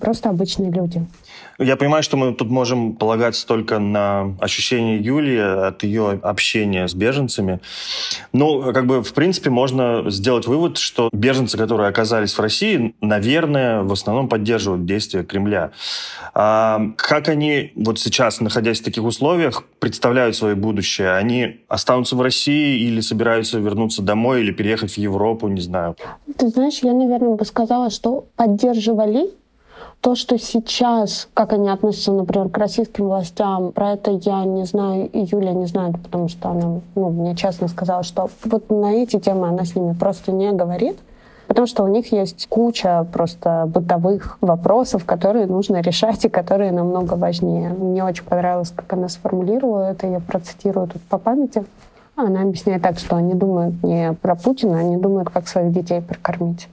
просто 0.00 0.28
обычные 0.30 0.70
люди. 0.70 1.06
Я 1.58 1.76
понимаю, 1.76 2.02
что 2.02 2.16
мы 2.16 2.32
тут 2.32 2.48
можем 2.48 2.94
полагаться 2.94 3.46
только 3.46 3.78
на 3.78 4.34
ощущения 4.40 4.96
Юлии 4.96 5.68
от 5.68 5.82
ее 5.82 6.18
общения 6.22 6.88
с 6.88 6.94
беженцами. 6.94 7.60
Но, 8.32 8.72
как 8.72 8.86
бы, 8.86 9.02
в 9.02 9.12
принципе, 9.12 9.50
можно 9.50 10.10
сделать 10.10 10.46
вывод, 10.46 10.78
что 10.78 11.10
беженцы, 11.12 11.58
которые 11.58 11.88
оказались 11.88 12.32
в 12.32 12.40
России, 12.40 12.94
наверное, 13.02 13.82
в 13.82 13.92
основном 13.92 14.28
поддерживают 14.28 14.86
действия 14.86 15.22
Кремля. 15.22 15.72
А 16.32 16.80
как 16.96 17.28
они 17.28 17.72
вот 17.74 17.98
сейчас, 17.98 18.40
находясь 18.40 18.80
в 18.80 18.84
таких 18.84 19.04
условиях, 19.04 19.64
представляют 19.80 20.36
свое 20.36 20.54
будущее? 20.54 21.12
Они 21.12 21.60
останутся 21.68 22.16
в 22.16 22.22
России 22.22 22.80
или 22.86 23.00
собираются 23.00 23.58
вернуться 23.58 24.00
домой 24.00 24.40
или 24.40 24.52
переехать 24.52 24.92
в 24.92 24.98
Европу, 24.98 25.48
не 25.48 25.60
знаю? 25.60 25.96
Ты 26.38 26.48
знаешь, 26.48 26.78
я, 26.82 26.94
наверное, 26.94 27.34
бы 27.34 27.44
сказала, 27.44 27.90
что 27.90 28.26
поддерживали 28.36 29.30
то, 30.00 30.14
что 30.14 30.38
сейчас, 30.38 31.28
как 31.34 31.52
они 31.52 31.68
относятся, 31.68 32.12
например, 32.12 32.48
к 32.48 32.56
российским 32.56 33.04
властям, 33.04 33.72
про 33.72 33.92
это 33.92 34.12
я 34.12 34.44
не 34.44 34.64
знаю, 34.64 35.10
и 35.10 35.20
Юля 35.20 35.52
не 35.52 35.66
знает, 35.66 36.00
потому 36.02 36.28
что 36.28 36.48
она 36.48 36.80
ну, 36.94 37.10
мне 37.10 37.36
честно 37.36 37.68
сказала, 37.68 38.02
что 38.02 38.30
вот 38.44 38.70
на 38.70 38.94
эти 38.94 39.18
темы 39.18 39.48
она 39.48 39.64
с 39.64 39.74
ними 39.74 39.92
просто 39.92 40.32
не 40.32 40.52
говорит, 40.52 40.98
потому 41.48 41.66
что 41.66 41.84
у 41.84 41.88
них 41.88 42.12
есть 42.12 42.46
куча 42.48 43.06
просто 43.12 43.68
бытовых 43.68 44.38
вопросов, 44.40 45.04
которые 45.04 45.46
нужно 45.46 45.82
решать 45.82 46.24
и 46.24 46.30
которые 46.30 46.72
намного 46.72 47.14
важнее. 47.14 47.68
Мне 47.68 48.02
очень 48.02 48.24
понравилось, 48.24 48.72
как 48.74 48.90
она 48.94 49.08
сформулировала 49.10 49.90
это, 49.90 50.06
я 50.06 50.20
процитирую 50.20 50.88
тут 50.88 51.02
по 51.02 51.18
памяти. 51.18 51.64
Она 52.16 52.42
объясняет 52.42 52.82
так, 52.82 52.98
что 52.98 53.16
они 53.16 53.34
думают 53.34 53.82
не 53.82 54.14
про 54.14 54.34
Путина, 54.34 54.78
они 54.78 54.96
думают, 54.96 55.28
как 55.30 55.46
своих 55.46 55.72
детей 55.72 56.00
прокормить. 56.00 56.68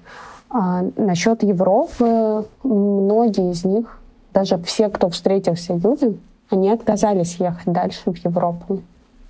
А 0.49 0.83
насчет 0.95 1.43
Европы, 1.43 2.45
многие 2.63 3.51
из 3.51 3.65
них, 3.65 3.99
даже 4.33 4.57
все, 4.59 4.89
кто 4.89 5.09
встретился 5.09 5.73
Юле, 5.73 6.15
они 6.49 6.69
отказались 6.69 7.35
ехать 7.35 7.73
дальше 7.73 8.11
в 8.11 8.15
Европу. 8.17 8.79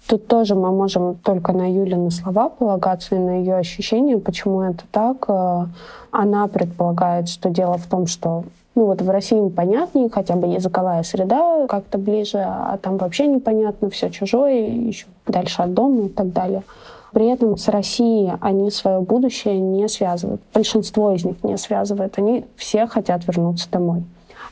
Тут 0.08 0.28
тоже 0.28 0.56
мы 0.56 0.72
можем 0.72 1.16
только 1.16 1.52
на 1.52 1.70
Юлины 1.70 2.12
слова 2.12 2.50
полагаться 2.50 3.16
и 3.16 3.20
на 3.20 3.40
ее 3.40 3.56
ощущения, 3.56 4.18
почему 4.18 4.62
это 4.62 4.84
так. 4.92 5.26
Э, 5.28 5.66
она 6.12 6.48
предполагает, 6.48 7.28
что 7.28 7.50
дело 7.50 7.78
в 7.78 7.88
том, 7.88 8.08
что 8.08 8.46
ну 8.76 8.86
вот 8.86 9.02
в 9.02 9.10
России 9.10 9.38
им 9.38 9.50
понятнее, 9.50 10.10
хотя 10.10 10.36
бы 10.36 10.48
языковая 10.48 11.04
среда 11.04 11.66
как-то 11.68 11.98
ближе, 11.98 12.38
а 12.38 12.78
там 12.78 12.98
вообще 12.98 13.28
непонятно, 13.28 13.90
все 13.90 14.10
чужое, 14.10 14.68
еще 14.68 15.08
дальше 15.26 15.64
от 15.64 15.74
дома 15.74 16.06
и 16.06 16.10
так 16.10 16.32
далее. 16.32 16.62
При 17.12 17.28
этом 17.28 17.58
с 17.58 17.68
Россией 17.68 18.34
они 18.42 18.70
свое 18.72 19.00
будущее 19.02 19.60
не 19.60 19.88
связывают. 19.88 20.42
Большинство 20.54 21.12
из 21.12 21.24
них 21.26 21.44
не 21.44 21.58
связывает. 21.58 22.18
Они 22.18 22.46
все 22.56 22.88
хотят 22.88 23.26
вернуться 23.28 23.70
домой. 23.72 24.04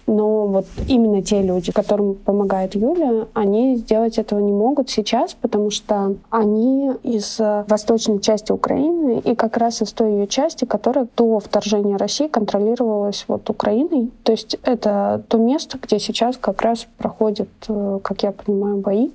Но 0.08 0.46
вот 0.46 0.66
именно 0.88 1.22
те 1.22 1.42
люди, 1.42 1.72
которым 1.72 2.16
помогает 2.16 2.76
Юля, 2.76 3.28
они 3.34 3.76
сделать 3.76 4.18
этого 4.18 4.40
не 4.40 4.52
могут 4.52 4.90
сейчас, 4.90 5.34
потому 5.34 5.72
что 5.72 6.16
они 6.30 6.92
из 7.04 7.40
восточной 7.40 8.20
части 8.20 8.52
Украины 8.52 9.20
и 9.20 9.36
как 9.36 9.58
раз 9.58 9.82
из 9.82 9.92
той 9.94 10.12
ее 10.12 10.28
части, 10.28 10.66
которая 10.66 11.08
до 11.18 11.40
вторжения 11.40 11.98
России 11.98 12.28
контролировалась 12.28 13.26
вот 13.28 13.50
Украиной. 13.50 14.12
То 14.24 14.32
есть 14.32 14.58
это 14.64 15.24
то 15.28 15.38
место, 15.38 15.80
где 15.82 16.00
сейчас 16.00 16.38
как 16.38 16.62
раз 16.62 16.88
проходят, 16.98 17.50
э, 17.68 18.00
как 18.04 18.24
я 18.24 18.32
понимаю, 18.32 18.78
бои. 18.78 19.10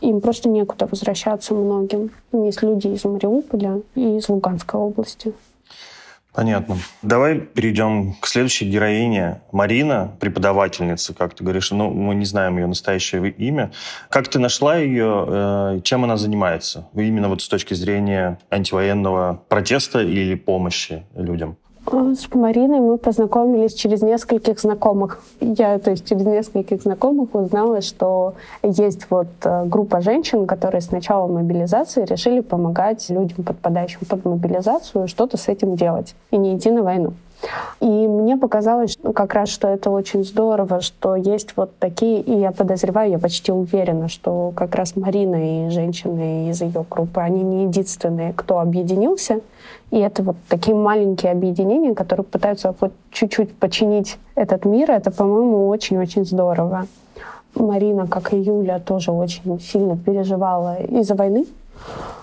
Им 0.00 0.20
просто 0.20 0.48
некуда 0.48 0.86
возвращаться 0.90 1.54
многим. 1.54 2.10
Есть 2.32 2.62
люди 2.62 2.88
из 2.88 3.04
Мариуполя 3.04 3.80
и 3.94 4.16
из 4.16 4.28
Луганской 4.28 4.78
области. 4.78 5.32
Понятно. 6.36 6.76
Давай 7.00 7.40
перейдем 7.40 8.12
к 8.20 8.26
следующей 8.26 8.68
героине. 8.68 9.40
Марина, 9.52 10.14
преподавательница, 10.20 11.14
как 11.14 11.32
ты 11.34 11.42
говоришь, 11.42 11.70
ну, 11.70 11.90
мы 11.90 12.14
не 12.14 12.26
знаем 12.26 12.58
ее 12.58 12.66
настоящее 12.66 13.30
имя. 13.30 13.72
Как 14.10 14.28
ты 14.28 14.38
нашла 14.38 14.76
ее, 14.76 15.24
э, 15.26 15.80
чем 15.82 16.04
она 16.04 16.18
занимается? 16.18 16.88
Именно 16.94 17.30
вот 17.30 17.40
с 17.40 17.48
точки 17.48 17.72
зрения 17.72 18.38
антивоенного 18.50 19.44
протеста 19.48 20.02
или 20.02 20.34
помощи 20.34 21.06
людям? 21.14 21.56
С 21.88 22.34
Мариной 22.34 22.80
мы 22.80 22.98
познакомились 22.98 23.72
через 23.72 24.02
нескольких 24.02 24.58
знакомых. 24.58 25.22
Я, 25.40 25.78
то 25.78 25.92
есть, 25.92 26.08
через 26.08 26.26
нескольких 26.26 26.82
знакомых 26.82 27.34
узнала, 27.34 27.80
что 27.80 28.34
есть 28.64 29.06
вот 29.08 29.28
э, 29.44 29.66
группа 29.66 30.00
женщин, 30.00 30.46
которые 30.48 30.80
с 30.80 30.90
начала 30.90 31.28
мобилизации 31.28 32.04
решили 32.04 32.40
помогать 32.40 33.08
людям, 33.08 33.44
подпадающим 33.44 34.00
под 34.08 34.24
мобилизацию, 34.24 35.06
что-то 35.06 35.36
с 35.36 35.46
этим 35.46 35.76
делать 35.76 36.16
и 36.32 36.36
не 36.36 36.56
идти 36.56 36.72
на 36.72 36.82
войну. 36.82 37.12
И 37.80 37.86
мне 37.86 38.36
показалось 38.36 38.96
как 39.14 39.34
раз, 39.34 39.48
что 39.48 39.68
это 39.68 39.90
очень 39.90 40.24
здорово, 40.24 40.80
что 40.80 41.16
есть 41.16 41.56
вот 41.56 41.76
такие, 41.78 42.20
и 42.20 42.38
я 42.38 42.52
подозреваю, 42.52 43.10
я 43.10 43.18
почти 43.18 43.52
уверена, 43.52 44.08
что 44.08 44.52
как 44.56 44.74
раз 44.74 44.96
Марина 44.96 45.66
и 45.66 45.70
женщины 45.70 46.50
из 46.50 46.62
ее 46.62 46.84
группы, 46.88 47.20
они 47.20 47.42
не 47.42 47.64
единственные, 47.64 48.32
кто 48.34 48.58
объединился. 48.60 49.40
И 49.90 49.98
это 49.98 50.22
вот 50.22 50.36
такие 50.48 50.76
маленькие 50.76 51.32
объединения, 51.32 51.94
которые 51.94 52.24
пытаются 52.24 52.74
вот 52.80 52.92
чуть-чуть 53.12 53.54
починить 53.56 54.18
этот 54.34 54.64
мир. 54.64 54.90
Это, 54.90 55.10
по-моему, 55.10 55.68
очень-очень 55.68 56.24
здорово. 56.24 56.86
Марина, 57.54 58.06
как 58.06 58.32
и 58.32 58.38
Юля, 58.38 58.80
тоже 58.80 59.12
очень 59.12 59.60
сильно 59.60 59.96
переживала 59.96 60.76
из-за 60.82 61.14
войны. 61.14 61.46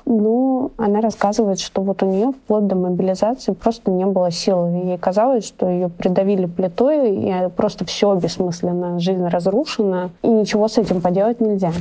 Ну, 0.06 0.72
она 0.78 1.00
рассказывает, 1.00 1.60
что 1.60 1.82
вот 1.82 2.04
у 2.04 2.06
нее 2.06 2.32
вплоть 2.32 2.68
до 2.68 2.76
мобилизации 2.76 3.54
просто 3.54 3.90
не 3.90 4.06
было 4.06 4.32
сил. 4.32 4.68
Ей 4.68 4.98
казалось, 4.98 5.46
что 5.46 5.70
ее 5.70 5.90
придавили 5.90 6.46
плитой, 6.46 7.16
и 7.16 7.50
просто 7.56 7.86
все 7.86 8.14
бессмысленно, 8.16 9.00
жизнь 9.00 9.26
разрушена, 9.26 10.10
и 10.22 10.28
ничего 10.28 10.68
с 10.68 10.78
этим 10.78 11.02
поделать 11.02 11.40
нельзя. 11.40 11.72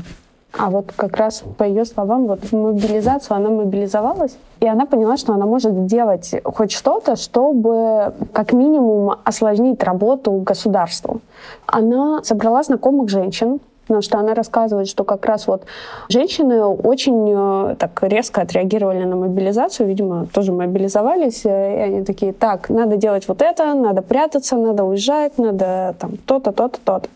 А 0.56 0.68
вот 0.68 0.92
как 0.94 1.16
раз 1.16 1.42
по 1.56 1.64
ее 1.64 1.84
словам, 1.84 2.26
вот 2.26 2.52
мобилизацию 2.52 3.36
она 3.36 3.48
мобилизовалась, 3.48 4.36
и 4.60 4.66
она 4.66 4.84
поняла, 4.84 5.16
что 5.16 5.32
она 5.32 5.46
может 5.46 5.72
сделать 5.72 6.34
хоть 6.44 6.72
что-то, 6.72 7.16
чтобы 7.16 8.12
как 8.32 8.52
минимум 8.52 9.16
осложнить 9.24 9.82
работу 9.82 10.32
государству. 10.32 11.20
Она 11.66 12.22
собрала 12.22 12.62
знакомых 12.62 13.08
женщин, 13.08 13.60
потому 13.82 14.02
что 14.02 14.18
она 14.18 14.34
рассказывает, 14.34 14.88
что 14.88 15.04
как 15.04 15.26
раз 15.26 15.46
вот 15.46 15.64
женщины 16.08 16.64
очень 16.64 17.32
э, 17.34 17.76
так 17.76 18.02
резко 18.02 18.42
отреагировали 18.42 19.04
на 19.04 19.16
мобилизацию, 19.16 19.88
видимо, 19.88 20.26
тоже 20.32 20.52
мобилизовались, 20.52 21.44
э, 21.44 21.76
и 21.76 21.80
они 21.80 22.04
такие, 22.04 22.32
так, 22.32 22.68
надо 22.68 22.96
делать 22.96 23.28
вот 23.28 23.42
это, 23.42 23.74
надо 23.74 24.02
прятаться, 24.02 24.56
надо 24.56 24.84
уезжать, 24.84 25.38
надо 25.38 25.94
там 25.98 26.16
то-то, 26.26 26.52
то-то, 26.52 26.78
то-то. 26.84 27.08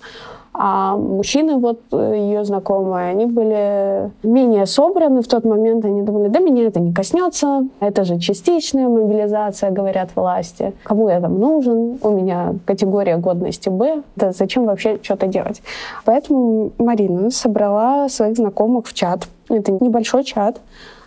А 0.58 0.96
мужчины, 0.96 1.58
вот 1.58 1.80
э, 1.92 2.14
ее 2.16 2.44
знакомые, 2.44 3.10
они 3.10 3.26
были 3.26 4.10
менее 4.22 4.64
собраны 4.64 5.20
в 5.20 5.28
тот 5.28 5.44
момент. 5.44 5.84
Они 5.84 6.00
думали, 6.00 6.28
да 6.28 6.38
меня 6.38 6.66
это 6.66 6.80
не 6.80 6.94
коснется, 6.94 7.66
это 7.80 8.04
же 8.04 8.18
частичная 8.18 8.88
мобилизация, 8.88 9.70
говорят 9.70 10.10
власти. 10.16 10.72
Кому 10.82 11.10
я 11.10 11.20
там 11.20 11.38
нужен? 11.38 11.98
У 12.00 12.10
меня 12.10 12.54
категория 12.64 13.18
годности 13.18 13.68
Б. 13.68 14.02
Да 14.16 14.32
зачем 14.32 14.64
вообще 14.64 14.98
что-то 15.02 15.26
делать? 15.26 15.62
Поэтому 16.06 16.72
Марина 16.78 17.30
собрала 17.30 18.08
своих 18.08 18.36
знакомых 18.36 18.86
в 18.86 18.94
чат. 18.94 19.28
Это 19.50 19.72
небольшой 19.72 20.24
чат, 20.24 20.60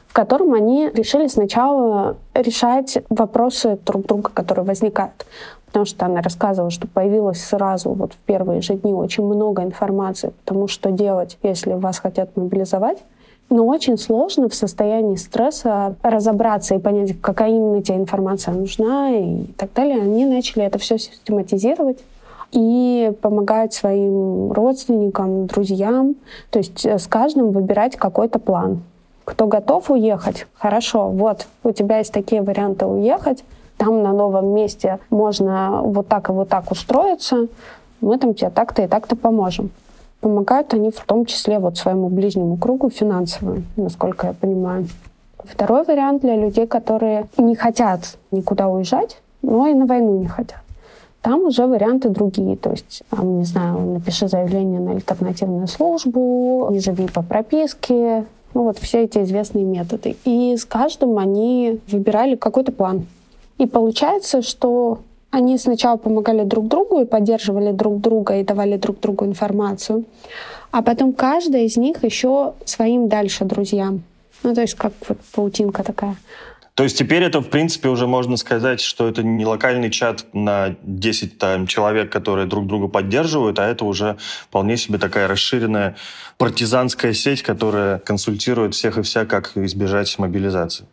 в 0.09 0.13
котором 0.13 0.53
они 0.53 0.89
решили 0.89 1.27
сначала 1.27 2.17
решать 2.33 2.97
вопросы 3.09 3.77
друг 3.85 4.07
друга, 4.07 4.31
которые 4.33 4.65
возникают 4.65 5.25
потому 5.67 5.85
что 5.85 6.07
она 6.07 6.23
рассказывала, 6.23 6.71
что 6.71 6.87
появилось 6.87 7.43
сразу 7.43 7.91
вот 7.91 8.13
в 8.13 8.17
первые 8.17 8.61
же 8.61 8.73
дни 8.73 8.91
очень 8.91 9.23
много 9.23 9.61
информации, 9.61 10.33
потому 10.43 10.67
что 10.67 10.89
делать, 10.89 11.37
если 11.43 11.73
вас 11.73 11.99
хотят 11.99 12.35
мобилизовать. 12.35 12.97
Но 13.51 13.67
очень 13.67 13.95
сложно 13.99 14.49
в 14.49 14.55
состоянии 14.55 15.15
стресса 15.15 15.93
разобраться 16.01 16.73
и 16.73 16.79
понять, 16.79 17.21
какая 17.21 17.49
именно 17.51 17.83
тебе 17.83 17.97
информация 17.97 18.53
нужна 18.53 19.11
и 19.11 19.43
так 19.57 19.71
далее. 19.73 20.01
Они 20.01 20.25
начали 20.25 20.65
это 20.65 20.79
все 20.79 20.97
систематизировать 20.97 21.99
и 22.51 23.11
помогать 23.21 23.73
своим 23.73 24.51
родственникам, 24.51 25.45
друзьям. 25.45 26.15
То 26.49 26.57
есть 26.57 26.83
э, 26.83 26.97
с 26.97 27.05
каждым 27.05 27.51
выбирать 27.51 27.95
какой-то 27.95 28.39
план. 28.39 28.81
Кто 29.29 29.47
готов 29.47 29.91
уехать? 29.91 30.47
Хорошо, 30.53 31.09
вот 31.09 31.47
у 31.63 31.71
тебя 31.71 31.99
есть 31.99 32.11
такие 32.11 32.41
варианты 32.41 32.85
уехать 32.85 33.43
там 33.79 34.03
на 34.03 34.11
новом 34.11 34.53
месте 34.53 34.99
можно 35.09 35.81
вот 35.81 36.07
так 36.07 36.29
и 36.29 36.33
вот 36.33 36.49
так 36.49 36.69
устроиться, 36.69 37.47
мы 38.01 38.17
там 38.17 38.33
тебе 38.33 38.49
так-то 38.49 38.83
и 38.83 38.87
так-то 38.87 39.15
поможем. 39.15 39.71
Помогают 40.19 40.73
они 40.73 40.91
в 40.91 40.99
том 41.05 41.25
числе 41.25 41.59
вот 41.59 41.77
своему 41.77 42.09
ближнему 42.09 42.57
кругу 42.57 42.89
финансово, 42.89 43.61
насколько 43.77 44.27
я 44.27 44.33
понимаю. 44.33 44.87
Второй 45.37 45.85
вариант 45.85 46.21
для 46.21 46.35
людей, 46.35 46.67
которые 46.67 47.27
не 47.37 47.55
хотят 47.55 48.17
никуда 48.31 48.67
уезжать, 48.67 49.21
но 49.41 49.67
и 49.67 49.73
на 49.73 49.85
войну 49.85 50.19
не 50.19 50.27
хотят. 50.27 50.59
Там 51.21 51.43
уже 51.43 51.65
варианты 51.65 52.09
другие. 52.09 52.57
То 52.57 52.71
есть, 52.71 53.03
там, 53.09 53.39
не 53.39 53.45
знаю, 53.45 53.79
напиши 53.79 54.27
заявление 54.27 54.81
на 54.81 54.91
альтернативную 54.91 55.67
службу, 55.67 56.67
не 56.71 56.79
живи 56.79 57.07
по 57.07 57.21
прописке. 57.21 58.25
Ну 58.53 58.63
вот 58.63 58.79
все 58.79 59.03
эти 59.03 59.19
известные 59.19 59.63
методы. 59.63 60.15
И 60.25 60.55
с 60.55 60.65
каждым 60.65 61.17
они 61.17 61.79
выбирали 61.87 62.35
какой-то 62.35 62.71
план. 62.71 63.05
И 63.57 63.65
получается, 63.65 64.41
что 64.41 64.99
они 65.31 65.57
сначала 65.57 65.97
помогали 65.97 66.43
друг 66.43 66.67
другу 66.67 67.01
и 67.01 67.05
поддерживали 67.05 67.71
друг 67.71 67.99
друга 68.01 68.37
и 68.37 68.43
давали 68.43 68.77
друг 68.77 68.99
другу 68.99 69.25
информацию, 69.25 70.05
а 70.71 70.81
потом 70.81 71.13
каждая 71.13 71.63
из 71.63 71.77
них 71.77 72.03
еще 72.03 72.53
своим 72.65 73.07
дальше 73.07 73.45
друзьям. 73.45 74.03
Ну, 74.43 74.55
то 74.55 74.61
есть 74.61 74.75
как 74.75 74.93
вот 75.07 75.17
паутинка 75.35 75.83
такая. 75.83 76.15
То 76.79 76.83
есть 76.83 76.97
теперь 76.97 77.23
это, 77.23 77.41
в 77.41 77.49
принципе, 77.49 77.89
уже 77.89 78.07
можно 78.07 78.37
сказать, 78.37 78.79
что 78.79 79.09
это 79.09 79.21
не 79.21 79.45
локальный 79.45 79.89
чат 79.89 80.27
на 80.31 80.77
10 80.83 81.37
там, 81.37 81.67
человек, 81.67 82.09
которые 82.09 82.47
друг 82.47 82.67
друга 82.67 82.87
поддерживают, 82.87 83.59
а 83.59 83.67
это 83.67 83.83
уже 83.83 84.15
вполне 84.47 84.77
себе 84.77 84.97
такая 84.97 85.27
расширенная 85.27 85.97
партизанская 86.37 87.11
сеть, 87.11 87.43
которая 87.43 87.99
консультирует 87.99 88.75
всех 88.75 88.97
и 88.97 89.01
вся, 89.01 89.25
как 89.25 89.57
избежать 89.57 90.17
мобилизации. 90.19 90.85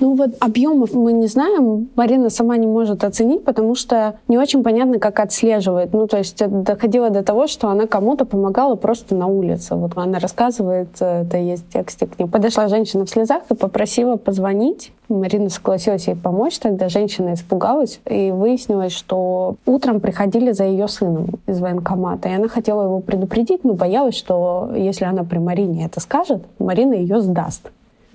Ну 0.00 0.14
вот 0.14 0.30
объемов 0.40 0.94
мы 0.94 1.12
не 1.12 1.26
знаем, 1.26 1.90
Марина 1.94 2.30
сама 2.30 2.56
не 2.56 2.66
может 2.66 3.04
оценить, 3.04 3.44
потому 3.44 3.74
что 3.74 4.18
не 4.28 4.38
очень 4.38 4.62
понятно, 4.62 4.98
как 4.98 5.20
отслеживает. 5.20 5.92
Ну 5.92 6.06
то 6.06 6.16
есть 6.16 6.42
доходило 6.48 7.10
до 7.10 7.22
того, 7.22 7.46
что 7.46 7.68
она 7.68 7.86
кому-то 7.86 8.24
помогала 8.24 8.76
просто 8.76 9.14
на 9.14 9.26
улице. 9.26 9.74
Вот 9.74 9.92
она 9.96 10.18
рассказывает, 10.18 10.88
э, 11.00 11.22
это 11.22 11.36
есть 11.36 11.66
в 11.68 11.72
тексте 11.72 12.06
к 12.06 12.18
ней. 12.18 12.26
Подошла 12.26 12.68
женщина 12.68 13.04
в 13.04 13.10
слезах 13.10 13.42
и 13.50 13.54
попросила 13.54 14.16
позвонить. 14.16 14.92
Марина 15.10 15.50
согласилась 15.50 16.06
ей 16.06 16.16
помочь, 16.16 16.58
тогда 16.58 16.88
женщина 16.88 17.34
испугалась 17.34 18.00
и 18.06 18.30
выяснилось, 18.30 18.92
что 18.92 19.56
утром 19.66 20.00
приходили 20.00 20.52
за 20.52 20.64
ее 20.64 20.88
сыном 20.88 21.26
из 21.46 21.60
военкомата, 21.60 22.28
и 22.28 22.32
она 22.32 22.48
хотела 22.48 22.84
его 22.84 23.00
предупредить, 23.00 23.64
но 23.64 23.74
боялась, 23.74 24.16
что 24.16 24.70
если 24.74 25.04
она 25.04 25.24
при 25.24 25.38
Марине 25.38 25.84
это 25.86 26.00
скажет, 26.00 26.42
Марина 26.58 26.94
ее 26.94 27.20
сдаст. 27.20 27.70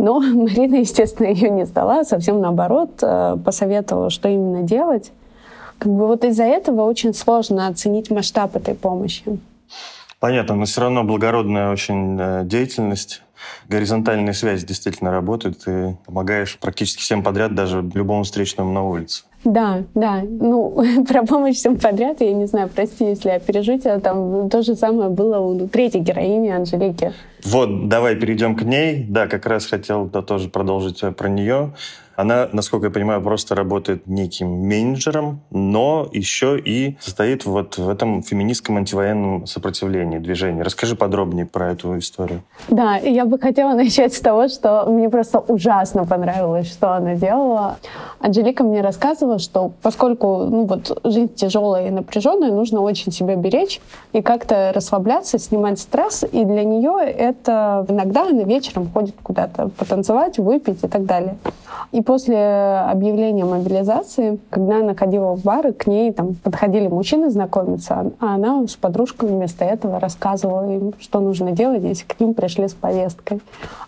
Но 0.06 0.20
Марина, 0.20 0.76
естественно, 0.76 1.26
ее 1.26 1.50
не 1.50 1.66
сдала, 1.66 2.04
совсем 2.04 2.40
наоборот, 2.40 2.92
э, 3.02 3.38
посоветовала, 3.44 4.12
что 4.12 4.30
именно 4.30 4.62
делать. 4.62 5.12
Как 5.80 5.92
бы 5.92 6.06
вот 6.06 6.24
из-за 6.24 6.44
этого 6.44 6.84
очень 6.84 7.12
сложно 7.16 7.66
оценить 7.68 8.12
масштаб 8.12 8.56
этой 8.56 8.76
помощи. 8.76 9.24
Понятно, 10.20 10.56
но 10.56 10.66
все 10.66 10.82
равно 10.82 11.04
благородная 11.04 11.72
очень 11.72 12.18
э, 12.20 12.44
деятельность. 12.46 13.24
Горизонтальная 13.68 14.34
связь 14.34 14.64
действительно 14.64 15.12
работает. 15.12 15.64
Ты 15.64 15.98
помогаешь 16.06 16.58
практически 16.60 17.02
всем 17.02 17.24
подряд, 17.24 17.56
даже 17.56 17.82
любому 17.94 18.24
встречному 18.24 18.72
на 18.72 18.84
улице. 18.84 19.24
Да, 19.44 19.84
да. 19.94 20.24
Ну, 20.24 21.06
про 21.08 21.24
помощь 21.24 21.56
всем 21.56 21.78
подряд, 21.78 22.22
я 22.22 22.34
не 22.34 22.48
знаю, 22.48 22.70
прости, 22.74 23.06
если 23.06 23.30
я 23.30 23.40
тебя, 23.40 24.00
там 24.00 24.50
то 24.50 24.64
же 24.64 24.76
самое 24.76 25.10
было 25.10 25.40
у 25.40 25.68
третьей 25.68 26.02
героини 26.02 26.50
Анжелики. 26.50 27.14
Вот, 27.44 27.88
давай 27.88 28.16
перейдем 28.16 28.56
к 28.56 28.64
ней. 28.64 29.06
Да, 29.08 29.28
как 29.28 29.46
раз 29.46 29.68
хотел 29.68 30.06
да, 30.06 30.24
тоже 30.24 30.50
продолжить 30.50 31.04
э, 31.04 31.12
про 31.12 31.30
нее. 31.30 31.74
Она, 32.16 32.48
насколько 32.52 32.88
я 32.88 32.92
понимаю, 32.92 33.22
просто 33.22 33.56
работает 33.56 34.08
неким 34.08 34.48
менеджером, 34.48 35.42
но 35.52 36.08
еще 36.12 36.60
и 36.60 36.98
состоит 37.00 37.46
вот 37.46 37.78
в 37.78 37.90
этом 37.90 38.24
феминистском 38.24 38.78
антивоенном 38.78 39.46
сопротивлении, 39.48 40.20
движении. 40.20 40.62
Расскажи 40.62 40.96
подробнее 40.96 41.46
про 41.46 41.72
эту 41.72 41.98
историю. 41.98 42.44
Да, 42.70 42.98
я 42.98 43.26
бы 43.26 43.38
хотела 43.40 43.74
начать 43.76 44.14
с 44.14 44.20
того, 44.20 44.48
что 44.48 44.86
мне 44.88 45.10
просто 45.10 45.40
ужасно 45.40 46.06
понравилось, 46.06 46.72
что 46.72 46.94
она 46.94 47.16
делала. 47.16 47.78
Анжелика 48.20 48.64
мне 48.64 48.82
рассказывала, 48.82 49.40
что 49.40 49.74
поскольку 49.82 50.46
ну, 50.46 50.66
вот, 50.66 51.02
жизнь 51.04 51.34
тяжелая 51.34 51.88
и 51.88 51.92
напряженная, 51.92 52.52
нужно 52.52 52.82
очень 52.82 53.12
себя 53.12 53.36
беречь 53.36 53.82
и 54.14 54.22
как-то 54.22 54.72
расслабляться, 54.74 55.38
снимать 55.38 55.80
стресс. 55.80 56.24
И 56.32 56.46
для 56.46 56.64
нее 56.64 56.98
это 57.06 57.86
иногда 57.90 58.24
она 58.24 58.44
вечером 58.44 58.90
ходит 58.92 59.16
куда-то 59.22 59.70
потанцевать, 59.78 60.38
выпить 60.38 60.84
и 60.84 60.88
так 60.88 61.06
далее. 61.06 61.38
И 61.92 62.02
после 62.06 62.38
объявления 62.90 63.46
мобилизации, 63.46 64.40
когда 64.50 64.80
она 64.80 64.96
ходила 64.96 65.36
в 65.36 65.44
бары, 65.44 65.74
к 65.74 65.88
ней 65.88 66.12
там 66.12 66.36
подходили 66.36 66.88
мужчины 66.88 67.30
знакомиться, 67.30 68.12
а 68.20 68.36
она 68.36 68.66
с 68.68 68.76
подружками 68.76 69.30
вместо 69.30 69.66
этого 69.66 70.00
рассказывала 70.00 70.70
им, 70.70 70.94
что 71.00 71.20
нужно 71.20 71.52
делать, 71.52 71.84
если 71.84 72.06
к 72.06 72.20
ним 72.20 72.34
пришли 72.34 72.68
с 72.68 72.74
повесткой. 72.74 73.42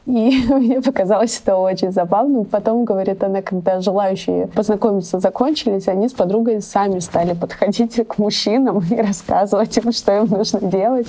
И 0.07 0.43
мне 0.49 0.81
показалось 0.81 1.39
это 1.43 1.57
очень 1.57 1.91
забавным. 1.91 2.45
Потом, 2.45 2.85
говорит 2.85 3.23
она, 3.23 3.41
когда 3.41 3.81
желающие 3.81 4.47
познакомиться 4.47 5.19
закончились, 5.19 5.87
они 5.87 6.07
с 6.07 6.13
подругой 6.13 6.61
сами 6.61 6.99
стали 6.99 7.33
подходить 7.33 8.07
к 8.07 8.17
мужчинам 8.17 8.81
и 8.89 8.95
рассказывать 8.95 9.77
им, 9.77 9.91
что 9.91 10.17
им 10.17 10.25
нужно 10.27 10.61
делать. 10.61 11.07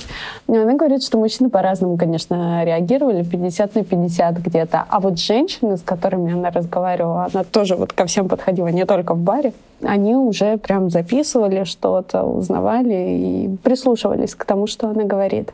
И 0.48 0.56
она 0.56 0.74
говорит, 0.74 1.02
что 1.02 1.18
мужчины 1.18 1.48
по-разному, 1.48 1.96
конечно, 1.96 2.64
реагировали, 2.64 3.22
50 3.22 3.74
на 3.76 3.84
50 3.84 4.38
где-то. 4.38 4.84
А 4.88 5.00
вот 5.00 5.18
женщины, 5.18 5.76
с 5.76 5.82
которыми 5.82 6.32
она 6.32 6.50
разговаривала, 6.98 7.28
она 7.32 7.44
тоже 7.44 7.76
вот 7.76 7.92
ко 7.92 8.04
всем 8.06 8.28
подходила, 8.28 8.68
не 8.68 8.84
только 8.84 9.14
в 9.14 9.18
баре, 9.18 9.52
они 9.82 10.14
уже 10.14 10.58
прям 10.58 10.90
записывали 10.90 11.64
что-то, 11.64 12.22
узнавали 12.22 12.94
и 12.94 13.56
прислушивались 13.62 14.34
к 14.34 14.44
тому, 14.44 14.66
что 14.66 14.88
она 14.88 15.04
говорит. 15.04 15.52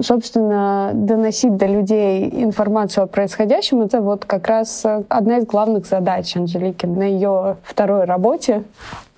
Собственно, 0.00 0.90
доносить 0.94 1.56
до 1.56 1.66
людей 1.66 2.28
информацию 2.44 3.04
о 3.04 3.06
происходящем, 3.06 3.82
это 3.82 4.00
вот 4.00 4.24
как 4.24 4.46
раз 4.46 4.86
одна 5.08 5.38
из 5.38 5.44
главных 5.44 5.86
задач 5.86 6.36
Анжелики 6.36 6.86
на 6.86 7.02
ее 7.02 7.56
второй 7.62 8.04
работе 8.04 8.62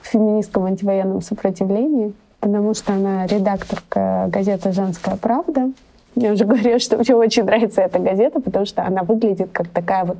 в 0.00 0.08
феминистском 0.08 0.64
антивоенном 0.64 1.22
сопротивлении, 1.22 2.12
потому 2.40 2.74
что 2.74 2.92
она 2.92 3.26
редакторка 3.26 4.28
газеты 4.32 4.72
«Женская 4.72 5.16
правда», 5.16 5.70
я 6.16 6.32
уже 6.32 6.44
говорила, 6.46 6.78
что 6.78 6.96
мне 6.96 7.14
очень 7.14 7.44
нравится 7.44 7.82
эта 7.82 7.98
газета, 7.98 8.40
потому 8.40 8.66
что 8.66 8.82
она 8.82 9.02
выглядит 9.02 9.50
как 9.52 9.68
такая 9.68 10.04
вот... 10.04 10.18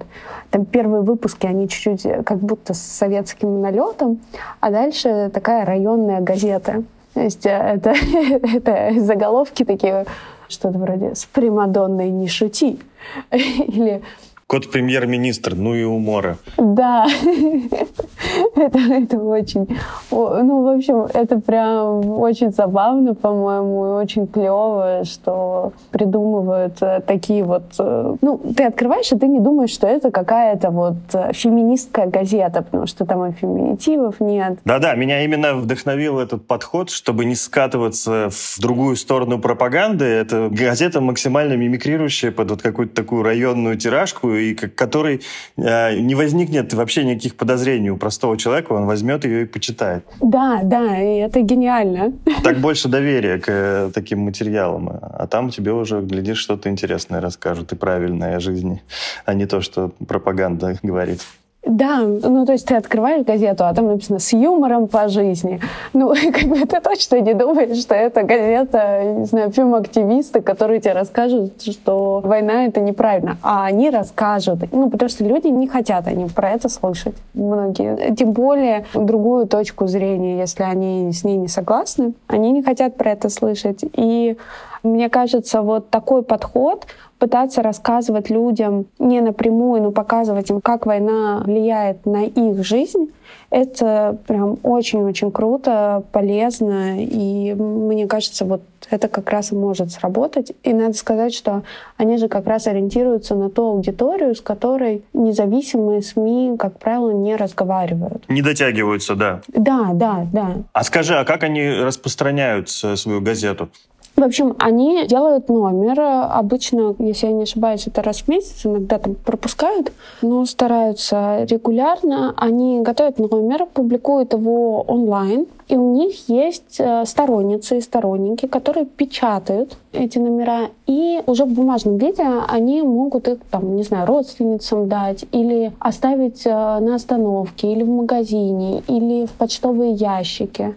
Там 0.51 0.65
первые 0.65 1.03
выпуски, 1.03 1.47
они 1.47 1.69
чуть-чуть 1.69 2.07
э, 2.07 2.23
как 2.23 2.39
будто 2.39 2.75
с 2.75 2.81
советским 2.81 3.61
налетом, 3.61 4.21
а 4.61 4.71
дальше 4.71 5.31
такая 5.33 5.65
районная 5.65 6.21
газета. 6.21 6.85
То 7.15 7.21
есть 7.21 7.47
э, 7.47 7.51
это, 7.51 7.95
это 8.55 9.01
заголовки 9.01 9.65
такие, 9.65 10.07
что-то 10.49 10.79
вроде 10.79 11.15
«С 11.15 11.25
примадонной 11.25 12.11
не 12.11 12.29
шути». 12.29 12.79
Или 13.31 14.03
Кот 14.47 14.71
премьер-министр, 14.71 15.55
ну 15.55 15.75
и 15.75 15.85
умора. 15.85 16.37
Да, 16.59 17.07
это, 18.57 18.79
это 18.79 19.19
очень... 19.19 19.67
Ну, 20.11 20.63
в 20.63 20.77
общем, 20.77 21.07
это 21.15 21.41
прям 21.41 22.11
очень 22.21 22.53
забавно, 22.53 23.15
по-моему, 23.15 23.87
и 23.87 24.03
очень 24.03 24.27
клево, 24.27 25.03
что 25.05 25.73
придумывают 25.91 26.77
э, 26.83 27.01
такие 27.07 27.43
вот... 27.43 27.63
Э, 27.79 28.17
ну, 28.21 28.41
ты 28.57 28.65
открываешь, 28.65 29.11
и 29.13 29.17
ты 29.17 29.27
не 29.29 29.41
думаешь, 29.41 29.71
что 29.71 29.87
это 29.87 30.11
какая-то 30.11 30.71
вот 30.71 30.97
э, 31.15 31.33
феминистская 31.33 32.07
газета, 32.07 32.63
потому 32.63 32.87
что 32.87 33.07
там 33.07 33.27
и 33.27 33.33
феминитивов 33.33 34.21
нет. 34.21 34.59
Да-да, 34.65 34.95
меня 34.95 35.25
именно 35.25 35.55
вдохновил 35.55 36.19
этот 36.19 36.47
подход, 36.47 36.91
чтобы 36.91 37.25
не 37.25 37.35
скатываться 37.35 38.29
в 38.31 38.61
другую 38.61 38.97
сторону 38.97 39.39
пропаганды. 39.39 40.05
Это 40.05 40.49
газета 40.51 41.01
максимально 41.01 41.55
мимикрирующая 41.55 42.31
под 42.31 42.51
вот 42.51 42.63
какую-то 42.63 42.95
такую 42.95 43.23
районную 43.23 43.77
тиражку, 43.77 44.34
и 44.37 44.55
который 44.55 45.21
э, 45.57 45.99
не 45.99 46.15
возникнет 46.15 46.73
вообще 46.75 47.05
никаких 47.05 47.37
подозрений 47.37 47.91
у 47.91 47.97
простого 47.97 48.37
человека, 48.37 48.73
он 48.73 48.87
возьмет 48.87 49.25
ее 49.25 49.43
и 49.43 49.45
почитает. 49.45 50.05
Да, 50.21 50.61
да, 50.63 51.01
и 51.01 51.19
это 51.19 51.41
гениально. 51.41 52.13
Так 52.43 52.59
больше 52.59 52.89
доверия 52.89 53.39
к 53.39 53.45
э, 53.49 53.91
таким 53.95 54.21
материалам, 54.21 54.91
а 54.91 55.27
там 55.27 55.51
тебе 55.51 55.73
уже, 55.73 56.01
глядишь, 56.01 56.39
что-то 56.39 56.69
интересное 56.69 57.21
расскажут 57.21 57.73
и 57.73 57.77
правильное 57.77 58.37
о 58.37 58.41
жизни, 58.41 58.83
а 59.25 59.35
не 59.35 59.47
то, 59.47 59.61
что 59.61 59.93
пропаганда 60.07 60.79
говорит. 60.83 61.21
Да, 61.67 62.01
ну 62.01 62.45
то 62.45 62.53
есть 62.53 62.67
ты 62.67 62.75
открываешь 62.75 63.25
газету, 63.25 63.65
а 63.65 63.75
там 63.75 63.87
написано 63.87 64.19
«с 64.19 64.33
юмором 64.33 64.87
по 64.87 65.09
жизни». 65.09 65.61
Ну, 65.93 66.13
как 66.33 66.49
бы 66.49 66.57
ты 66.67 66.81
точно 66.81 67.21
не 67.21 67.35
думаешь, 67.35 67.79
что 67.79 67.95
это 67.95 68.23
газета, 68.23 69.03
не 69.05 69.25
знаю, 69.25 69.51
фильм-активисты, 69.51 70.43
которые 70.43 70.81
тебе 70.81 70.93
расскажут, 70.93 71.63
что 71.63 72.21
война— 72.21 72.65
это 72.67 72.81
неправильно. 72.81 73.39
А 73.43 73.65
они 73.65 73.91
расскажут. 73.91 74.73
Ну, 74.73 74.91
потому 74.91 75.09
что 75.09 75.25
люди 75.25 75.49
не 75.49 75.67
хотят 75.67 76.07
они 76.07 76.27
про 76.27 76.51
это 76.51 76.69
слышать. 76.69 77.15
Многие. 77.33 78.15
Тем 78.15 78.33
более 78.33 78.85
другую 78.95 79.47
точку 79.47 79.87
зрения, 79.87 80.39
если 80.39 80.65
они 80.65 81.13
с 81.13 81.25
ней 81.25 81.37
не 81.37 81.49
согласны, 81.49 82.13
они 82.27 82.53
не 82.53 82.63
хотят 82.63 82.97
про 82.97 83.13
это 83.13 83.29
слышать. 83.31 83.85
И 83.95 84.37
мне 84.83 85.09
кажется, 85.09 85.63
вот 85.63 85.89
такой 85.89 86.23
подход, 86.23 86.87
пытаться 87.25 87.63
рассказывать 87.63 88.29
людям 88.29 88.85
не 88.99 89.23
напрямую, 89.23 89.83
но 89.83 89.93
показывать 89.93 90.51
им, 90.51 90.61
как 90.61 90.85
война 90.85 91.41
влияет 91.47 92.05
на 92.05 92.25
их 92.25 92.63
жизнь, 92.63 93.13
это 93.49 94.19
прям 94.27 94.59
очень-очень 94.63 95.33
круто, 95.33 96.03
полезно, 96.13 97.03
и 97.03 97.55
мне 97.55 98.07
кажется, 98.07 98.45
вот 98.45 98.61
это 98.91 99.09
как 99.09 99.31
раз 99.31 99.53
и 99.53 99.55
может 99.55 99.91
сработать. 99.91 100.53
И 100.65 100.75
надо 100.75 100.93
сказать, 100.93 101.33
что 101.33 101.63
они 101.97 102.19
же 102.19 102.29
как 102.29 102.47
раз 102.47 102.67
ориентируются 102.67 103.35
на 103.35 103.49
ту 103.49 103.69
аудиторию, 103.69 104.35
с 104.35 104.43
которой 104.43 105.03
независимые 105.15 106.03
СМИ, 106.03 106.57
как 106.59 106.79
правило, 106.79 107.11
не 107.13 107.37
разговаривают. 107.37 108.29
Не 108.29 108.43
дотягиваются, 108.43 109.15
да. 109.15 109.41
Да, 109.49 109.93
да, 109.95 110.27
да. 110.31 110.57
А 110.75 110.85
скажи, 110.85 111.15
а 111.15 111.25
как 111.25 111.43
они 111.43 111.71
распространяют 111.71 112.69
свою 112.69 113.23
газету? 113.23 113.71
В 114.17 114.23
общем, 114.23 114.55
они 114.61 115.07
делают 115.09 115.49
номер. 115.49 116.01
Обычно, 116.01 116.95
если 117.01 117.27
я 117.27 117.33
не 117.33 117.43
ошибаюсь, 117.43 117.89
это 117.89 118.01
раз 118.01 118.23
в 118.23 118.29
месяц, 118.29 118.65
иногда 118.65 118.99
там 118.99 119.17
пропускают, 119.17 119.93
но 120.23 120.47
стараются 120.47 121.45
регулярно. 121.51 122.33
Они 122.37 122.81
готовят 122.81 123.19
номер, 123.19 123.67
публикуют 123.67 124.33
его 124.33 124.83
онлайн, 124.83 125.47
и 125.67 125.77
у 125.77 125.95
них 125.95 126.29
есть 126.29 126.77
э, 126.79 127.05
сторонницы 127.07 127.79
и 127.79 127.81
сторонники, 127.81 128.47
которые 128.47 128.87
печатают 128.87 129.77
эти 129.93 130.19
номера, 130.19 130.69
и 130.87 131.21
уже 131.27 131.45
в 131.45 131.49
бумажном 131.49 131.97
виде 131.97 132.25
они 132.49 132.83
могут 132.83 133.27
их, 133.27 133.39
там, 133.51 133.75
не 133.75 133.83
знаю, 133.83 134.07
родственницам 134.07 134.89
дать, 134.89 135.25
или 135.33 135.73
оставить 135.81 136.47
э, 136.47 136.51
на 136.51 136.95
остановке, 136.95 137.73
или 137.73 137.83
в 137.83 137.89
магазине, 137.89 138.83
или 138.87 139.27
в 139.27 139.33
почтовые 139.33 139.93
ящики. 139.93 140.75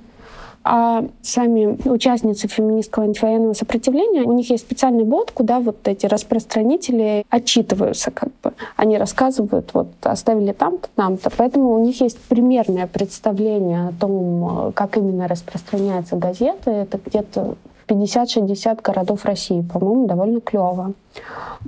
А 0.69 1.05
сами 1.21 1.77
участницы 1.87 2.49
феминистского 2.49 3.05
антивоенного 3.05 3.53
сопротивления, 3.53 4.23
у 4.23 4.33
них 4.33 4.49
есть 4.49 4.65
специальный 4.65 5.05
бот, 5.05 5.31
куда 5.31 5.61
вот 5.61 5.87
эти 5.87 6.05
распространители 6.07 7.23
отчитываются 7.29 8.11
как 8.11 8.31
бы. 8.43 8.51
Они 8.75 8.97
рассказывают, 8.97 9.69
вот 9.73 9.87
оставили 10.01 10.51
там-то, 10.51 10.89
там-то. 10.93 11.29
Поэтому 11.37 11.73
у 11.73 11.79
них 11.79 12.01
есть 12.01 12.19
примерное 12.19 12.85
представление 12.85 13.87
о 13.87 13.93
том, 13.97 14.73
как 14.73 14.97
именно 14.97 15.29
распространяется 15.29 16.17
газета. 16.17 16.69
Это 16.69 16.99
где-то 17.05 17.55
50-60 17.87 18.81
городов 18.83 19.23
России. 19.23 19.61
По-моему, 19.61 20.05
довольно 20.05 20.41
клево. 20.41 20.91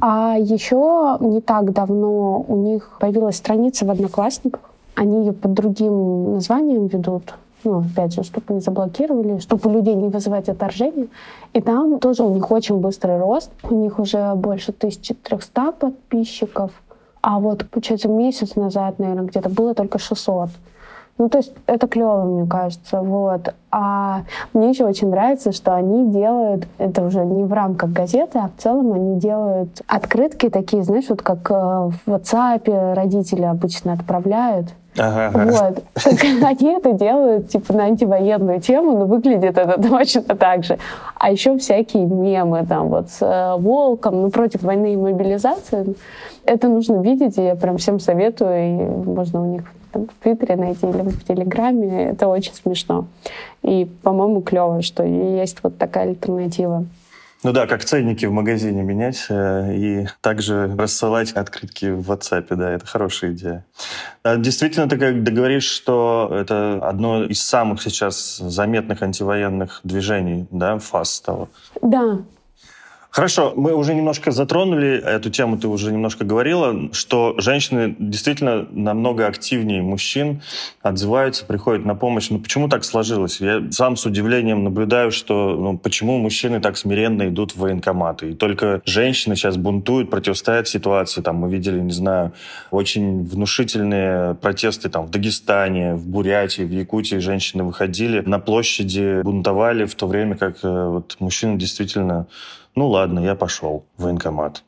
А 0.02 0.36
еще 0.38 1.16
не 1.22 1.40
так 1.40 1.72
давно 1.72 2.44
у 2.46 2.58
них 2.58 2.98
появилась 3.00 3.38
страница 3.38 3.86
в 3.86 3.92
Одноклассниках. 3.92 4.60
Они 4.96 5.20
ее 5.20 5.32
под 5.32 5.54
другим 5.54 6.34
названием 6.34 6.88
ведут 6.88 7.34
ну, 7.64 7.80
опять 7.80 8.14
же, 8.14 8.24
чтобы 8.24 8.54
не 8.54 8.60
заблокировали, 8.62 9.40
чтобы 9.40 9.70
у 9.70 9.74
людей 9.74 9.96
не 9.96 10.10
вызывать 10.10 10.50
отторжение. 10.50 11.08
И 11.54 11.62
там 11.62 12.00
тоже 12.00 12.24
у 12.24 12.34
них 12.34 12.50
очень 12.52 12.78
быстрый 12.78 13.18
рост. 13.18 13.52
У 13.64 13.76
них 13.76 14.00
уже 14.00 14.34
больше 14.36 14.72
1300 14.72 15.72
подписчиков. 15.74 16.72
А 17.22 17.40
вот, 17.40 17.70
получается, 17.70 18.08
месяц 18.08 18.56
назад, 18.56 19.00
наверное, 19.00 19.26
где-то 19.26 19.50
было 19.50 19.74
только 19.74 20.00
600. 20.00 20.50
Ну, 21.20 21.28
то 21.28 21.40
есть 21.40 21.54
это 21.68 21.88
клево, 21.88 22.24
мне 22.24 22.48
кажется, 22.48 23.02
вот. 23.02 23.54
А 23.72 24.22
мне 24.54 24.70
еще 24.70 24.86
очень 24.86 25.10
нравится, 25.10 25.52
что 25.52 25.76
они 25.76 26.12
делают, 26.12 26.66
это 26.78 27.04
уже 27.04 27.26
не 27.26 27.44
в 27.44 27.52
рамках 27.52 27.92
газеты, 27.92 28.40
а 28.40 28.50
в 28.56 28.62
целом 28.62 28.94
они 28.94 29.20
делают 29.20 29.82
открытки 29.86 30.50
такие, 30.50 30.82
знаешь, 30.82 31.10
вот 31.10 31.22
как 31.22 31.52
э, 31.52 31.54
в 31.54 31.94
WhatsApp 32.08 32.94
родители 32.94 33.44
обычно 33.44 33.94
отправляют. 33.94 34.70
Ага. 34.98 35.52
Вот. 35.52 35.84
Они 36.44 36.74
это 36.74 36.94
делают 36.94 37.50
типа 37.50 37.74
на 37.74 37.84
антивоенную 37.84 38.60
тему, 38.60 38.98
но 38.98 39.06
выглядит 39.06 39.58
это 39.58 39.80
точно 39.90 40.36
так 40.36 40.64
же. 40.64 40.78
А 41.16 41.32
еще 41.32 41.58
всякие 41.58 42.06
мемы 42.06 42.66
там 42.66 42.88
вот 42.88 43.10
с 43.10 43.22
э, 43.22 43.62
волком, 43.62 44.22
ну 44.22 44.30
против 44.30 44.64
войны 44.64 44.94
и 44.94 44.98
мобилизации. 44.98 45.96
Это 46.46 46.70
нужно 46.70 47.02
видеть, 47.02 47.38
и 47.38 47.44
я 47.44 47.56
прям 47.56 47.78
всем 47.78 48.00
советую, 48.00 48.58
и 48.58 48.72
можно 49.06 49.42
у 49.42 49.46
них 49.46 49.64
там, 49.92 50.08
в 50.08 50.24
Твиттере 50.24 50.56
найти 50.56 50.88
или 50.88 51.02
в 51.02 51.24
Телеграме. 51.24 52.10
Это 52.10 52.28
очень 52.28 52.54
смешно. 52.54 53.08
И, 53.64 53.86
по-моему, 54.04 54.42
клево, 54.42 54.82
что 54.82 55.04
есть 55.04 55.60
вот 55.64 55.78
такая 55.78 56.10
альтернатива. 56.10 56.86
Ну 57.42 57.54
да, 57.54 57.68
как 57.68 57.86
ценники 57.86 58.26
в 58.26 58.34
магазине 58.34 58.84
менять 58.84 59.28
э, 59.30 59.74
и 59.74 60.08
также 60.20 60.76
рассылать 60.78 61.32
открытки 61.32 61.86
в 61.86 62.12
WhatsApp, 62.12 62.54
да, 62.54 62.72
это 62.72 62.86
хорошая 62.86 63.32
идея. 63.32 63.66
А 64.24 64.36
действительно, 64.36 64.90
ты 64.90 64.98
как 64.98 65.24
договоришь, 65.24 65.64
что 65.64 66.30
это 66.34 66.82
одно 66.84 67.24
из 67.24 67.42
самых 67.42 67.82
сейчас 67.82 68.38
заметных 68.40 69.02
антивоенных 69.02 69.80
движений, 69.86 70.48
да, 70.52 70.80
ФАС 70.80 71.12
стало? 71.14 71.48
Да, 71.82 72.20
Хорошо, 73.12 73.54
мы 73.56 73.74
уже 73.74 73.96
немножко 73.96 74.30
затронули 74.30 75.02
эту 75.04 75.32
тему, 75.32 75.58
ты 75.58 75.68
уже 75.68 75.92
немножко 75.92 76.26
говорила, 76.26 76.94
что 76.94 77.34
женщины 77.40 77.96
действительно 77.98 78.68
намного 78.72 79.26
активнее 79.26 79.82
мужчин 79.82 80.42
отзываются, 80.84 81.44
приходят 81.44 81.86
на 81.86 81.96
помощь. 81.96 82.30
Но 82.30 82.38
ну, 82.38 82.44
почему 82.44 82.70
так 82.70 82.84
сложилось? 82.84 83.42
Я 83.42 83.64
сам 83.72 83.98
с 83.98 84.06
удивлением 84.06 84.64
наблюдаю, 84.64 85.10
что 85.10 85.56
ну, 85.60 85.76
почему 85.76 86.20
мужчины 86.20 86.62
так 86.62 86.78
смиренно 86.78 87.28
идут 87.30 87.54
в 87.54 87.58
военкоматы. 87.58 88.32
И 88.32 88.36
только 88.36 88.84
женщины 88.86 89.36
сейчас 89.36 89.58
бунтуют, 89.58 90.12
противостоят 90.12 90.68
ситуации. 90.68 91.22
Там 91.22 91.38
мы 91.38 91.50
видели, 91.50 91.80
не 91.80 91.94
знаю, 91.94 92.34
очень 92.70 93.24
внушительные 93.24 94.36
протесты 94.36 94.88
там 94.88 95.08
в 95.08 95.10
Дагестане, 95.10 95.96
в 95.96 96.06
Бурятии, 96.06 96.62
в 96.62 96.72
Якутии. 96.72 97.16
Женщины 97.16 97.64
выходили 97.64 98.22
на 98.22 98.38
площади, 98.38 99.24
бунтовали, 99.24 99.86
в 99.86 99.96
то 99.96 100.06
время 100.06 100.38
как 100.38 100.58
э, 100.62 100.88
вот, 100.88 101.16
мужчины 101.20 101.58
действительно 101.58 102.28
ну 102.76 102.88
ладно, 102.88 103.20
я 103.20 103.36
пошел 103.36 103.84
в 103.98 104.04
военкомат. 104.04 104.64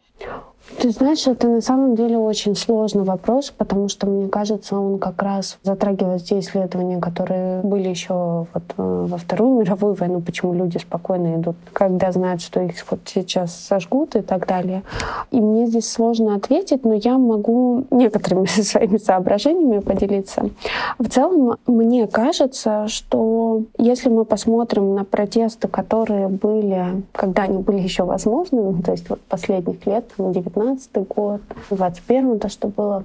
Ты 0.77 0.89
знаешь, 0.91 1.27
это 1.27 1.47
на 1.47 1.61
самом 1.61 1.95
деле 1.95 2.17
очень 2.17 2.55
сложный 2.55 3.03
вопрос, 3.03 3.53
потому 3.55 3.87
что, 3.87 4.07
мне 4.07 4.27
кажется, 4.27 4.77
он 4.77 4.99
как 4.99 5.21
раз 5.21 5.57
затрагивает 5.63 6.23
те 6.23 6.39
исследования, 6.39 6.99
которые 6.99 7.61
были 7.61 7.89
еще 7.89 8.47
вот 8.53 8.63
э, 8.77 9.05
во 9.09 9.17
Вторую 9.17 9.59
мировую 9.59 9.93
войну, 9.93 10.21
почему 10.21 10.53
люди 10.53 10.77
спокойно 10.77 11.35
идут, 11.35 11.55
когда 11.73 12.11
знают, 12.11 12.41
что 12.41 12.61
их 12.61 12.73
вот 12.89 12.99
сейчас 13.05 13.55
сожгут 13.55 14.15
и 14.15 14.21
так 14.21 14.47
далее. 14.47 14.83
И 15.31 15.39
мне 15.39 15.67
здесь 15.67 15.89
сложно 15.89 16.35
ответить, 16.35 16.83
но 16.83 16.93
я 16.93 17.17
могу 17.17 17.85
некоторыми 17.91 18.45
своими 18.61 18.97
соображениями 18.97 19.79
поделиться. 19.79 20.49
В 20.97 21.07
целом, 21.09 21.57
мне 21.67 22.07
кажется, 22.07 22.87
что 22.87 23.63
если 23.77 24.09
мы 24.09 24.25
посмотрим 24.25 24.95
на 24.95 25.03
протесты, 25.03 25.67
которые 25.67 26.27
были, 26.27 27.03
когда 27.11 27.43
они 27.43 27.59
были 27.59 27.79
еще 27.79 28.03
возможны, 28.03 28.61
ну, 28.61 28.81
то 28.81 28.91
есть 28.91 29.09
вот 29.09 29.21
последних 29.21 29.85
лет, 29.85 30.05
19 30.17 30.55
19 30.61 31.07
год, 31.07 31.41
21 31.69 32.39
то, 32.39 32.49
что 32.49 32.67
было. 32.67 33.03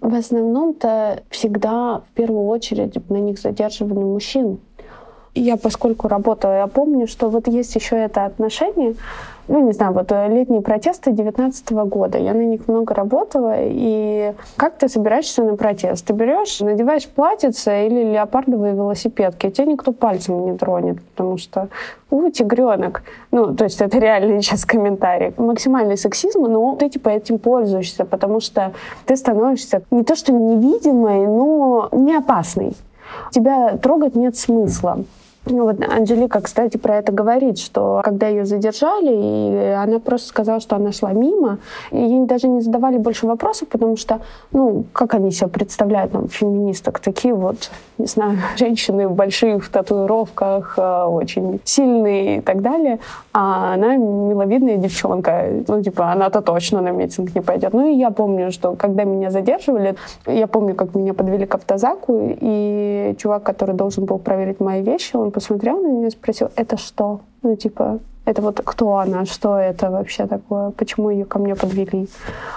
В 0.00 0.14
основном-то 0.14 1.22
всегда 1.30 2.00
в 2.00 2.14
первую 2.14 2.46
очередь 2.46 2.96
на 3.08 3.16
них 3.16 3.38
задерживали 3.38 3.98
мужчин. 3.98 4.58
Я, 5.34 5.56
поскольку 5.56 6.08
работала, 6.08 6.52
я 6.52 6.66
помню, 6.66 7.06
что 7.06 7.28
вот 7.28 7.46
есть 7.48 7.74
еще 7.74 7.96
это 7.96 8.24
отношение, 8.24 8.94
ну, 9.48 9.64
не 9.64 9.72
знаю, 9.72 9.92
вот 9.92 10.10
э, 10.10 10.28
летние 10.28 10.60
протесты 10.60 11.12
19 11.12 11.72
года. 11.72 12.18
Я 12.18 12.34
на 12.34 12.44
них 12.44 12.66
много 12.66 12.94
работала. 12.94 13.54
И 13.58 14.32
как 14.56 14.76
ты 14.76 14.88
собираешься 14.88 15.42
на 15.44 15.56
протест? 15.56 16.06
Ты 16.06 16.12
берешь, 16.12 16.60
надеваешь 16.60 17.06
платьице 17.08 17.86
или 17.86 18.12
леопардовые 18.12 18.74
велосипедки, 18.74 19.50
тебя 19.50 19.66
никто 19.66 19.92
пальцем 19.92 20.44
не 20.44 20.56
тронет, 20.56 21.02
потому 21.02 21.38
что 21.38 21.68
у, 22.10 22.28
тигренок. 22.30 23.02
Ну, 23.30 23.54
то 23.54 23.64
есть 23.64 23.80
это 23.80 23.98
реально 23.98 24.42
сейчас 24.42 24.64
комментарий. 24.64 25.32
Максимальный 25.36 25.96
сексизм, 25.96 26.42
но 26.42 26.76
ты 26.76 26.88
типа 26.88 27.10
этим 27.10 27.38
пользуешься, 27.38 28.04
потому 28.04 28.40
что 28.40 28.72
ты 29.06 29.16
становишься 29.16 29.82
не 29.90 30.02
то 30.02 30.16
что 30.16 30.32
невидимой, 30.32 31.26
но 31.26 31.88
не 31.92 32.16
опасной. 32.16 32.72
Тебя 33.30 33.76
трогать 33.76 34.16
нет 34.16 34.36
смысла. 34.36 35.04
Ну 35.48 35.62
вот 35.62 35.76
Анжелика, 35.80 36.40
кстати, 36.40 36.76
про 36.76 36.96
это 36.96 37.12
говорит, 37.12 37.58
что 37.58 38.00
когда 38.02 38.26
ее 38.26 38.44
задержали, 38.44 39.12
и 39.12 39.68
она 39.70 40.00
просто 40.00 40.28
сказала, 40.28 40.58
что 40.58 40.74
она 40.74 40.90
шла 40.90 41.12
мимо, 41.12 41.58
и 41.92 41.98
ей 41.98 42.26
даже 42.26 42.48
не 42.48 42.60
задавали 42.60 42.98
больше 42.98 43.26
вопросов, 43.28 43.68
потому 43.68 43.96
что, 43.96 44.20
ну, 44.50 44.84
как 44.92 45.14
они 45.14 45.30
себя 45.30 45.46
представляют, 45.46 46.10
там, 46.10 46.28
феминисток, 46.28 46.98
такие 46.98 47.32
вот, 47.32 47.70
не 47.96 48.06
знаю, 48.06 48.38
женщины 48.56 49.06
в 49.06 49.14
больших 49.14 49.68
татуировках, 49.68 50.74
э, 50.78 51.04
очень 51.04 51.60
сильные 51.62 52.38
и 52.38 52.40
так 52.40 52.60
далее, 52.60 52.98
а 53.32 53.74
она 53.74 53.96
миловидная 53.96 54.78
девчонка, 54.78 55.44
ну, 55.68 55.80
типа, 55.80 56.10
она-то 56.10 56.42
точно 56.42 56.80
на 56.80 56.90
митинг 56.90 57.32
не 57.36 57.40
пойдет. 57.40 57.72
Ну, 57.72 57.86
и 57.86 57.94
я 57.94 58.10
помню, 58.10 58.50
что 58.50 58.74
когда 58.74 59.04
меня 59.04 59.30
задерживали, 59.30 59.94
я 60.26 60.48
помню, 60.48 60.74
как 60.74 60.96
меня 60.96 61.14
подвели 61.14 61.46
к 61.46 61.54
автозаку, 61.54 62.36
и 62.40 63.14
чувак, 63.18 63.44
который 63.44 63.76
должен 63.76 64.06
был 64.06 64.18
проверить 64.18 64.58
мои 64.58 64.82
вещи, 64.82 65.14
он 65.14 65.30
посмотрел 65.36 65.82
на 65.82 65.88
меня 65.88 66.06
и 66.06 66.10
спросил, 66.10 66.48
это 66.56 66.78
что? 66.78 67.20
Ну, 67.42 67.56
типа, 67.56 68.00
это 68.26 68.42
вот 68.42 68.60
кто 68.64 68.98
она, 68.98 69.24
что 69.24 69.56
это 69.56 69.90
вообще 69.90 70.26
такое, 70.26 70.70
почему 70.70 71.10
ее 71.10 71.24
ко 71.24 71.38
мне 71.38 71.54
подвели. 71.54 72.08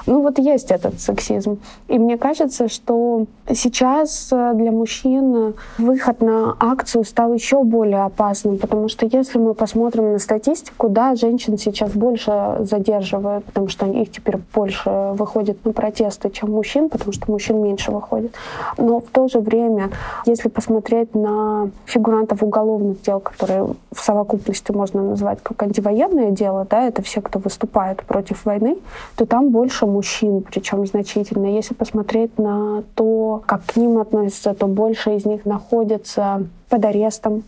Ну 0.08 0.22
вот 0.22 0.40
есть 0.40 0.72
этот 0.72 1.00
сексизм. 1.00 1.60
И 1.88 2.00
мне 2.00 2.18
кажется, 2.18 2.68
что 2.68 3.26
сейчас 3.54 4.30
э, 4.32 4.54
для 4.56 4.72
мужчин 4.72 5.54
выход 5.78 6.22
на 6.22 6.56
акцию 6.60 7.04
стал 7.04 7.34
еще 7.34 7.64
более 7.64 8.04
опасным, 8.04 8.58
потому 8.58 8.90
что 8.90 9.06
если 9.06 9.38
мы 9.38 9.54
посмотрим 9.54 10.14
на 10.14 10.20
статистику, 10.20 10.90
да, 10.90 11.16
женщин 11.16 11.58
сейчас 11.60 11.92
больше 11.92 12.58
задерживают, 12.62 13.46
потому 13.46 13.68
что 13.68 13.86
их 13.86 14.12
теперь 14.12 14.38
больше 14.54 14.90
выходит 15.14 15.64
на 15.66 15.72
протесты, 15.72 16.32
чем 16.32 16.52
мужчин, 16.52 16.90
потому 16.90 17.12
что 17.12 17.32
мужчин 17.32 17.62
меньше 17.62 17.92
выходит. 17.92 18.34
Но 18.78 19.02
в 19.02 19.10
то 19.12 19.28
же 19.28 19.40
время, 19.40 19.92
если 20.26 20.50
посмотреть 20.50 21.14
на 21.14 21.70
фигурантов 21.86 22.42
уголовных 22.42 23.04
дел, 23.04 23.20
которые 23.20 23.68
в 23.92 24.00
совокупности 24.00 24.72
можно 24.72 25.04
назвать 25.04 25.38
как 25.44 25.59
как 25.60 25.68
антивоенное 25.68 26.32
дело, 26.32 26.66
да, 26.70 26.88
это 26.88 27.02
все, 27.02 27.22
кто 27.22 27.40
выступает 27.40 28.04
против 28.04 28.46
войны, 28.46 28.78
то 29.16 29.26
там 29.26 29.50
больше 29.50 29.86
мужчин, 29.86 30.42
причем 30.42 30.86
значительно. 30.88 31.48
Если 31.48 31.74
посмотреть 31.74 32.38
на 32.38 32.84
то, 32.96 33.44
как 33.46 33.66
к 33.66 33.76
ним 33.76 33.98
относятся, 33.98 34.54
то 34.54 34.68
больше 34.68 35.16
из 35.16 35.26
них 35.26 35.46
находятся 35.46 36.48
под 36.70 36.86
арестом. 36.86 37.44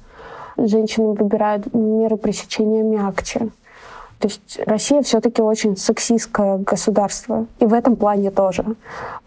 Женщины 0.58 1.13
выбирают 1.13 1.74
меры 1.74 2.17
пресечения 2.17 2.84
мягче. 2.84 3.50
То 4.19 4.28
есть 4.28 4.60
Россия 4.65 5.02
все-таки 5.02 5.41
очень 5.41 5.78
сексистское 5.78 6.58
государство. 6.58 7.47
И 7.60 7.65
в 7.65 7.74
этом 7.74 7.95
плане 7.95 8.30
тоже. 8.30 8.65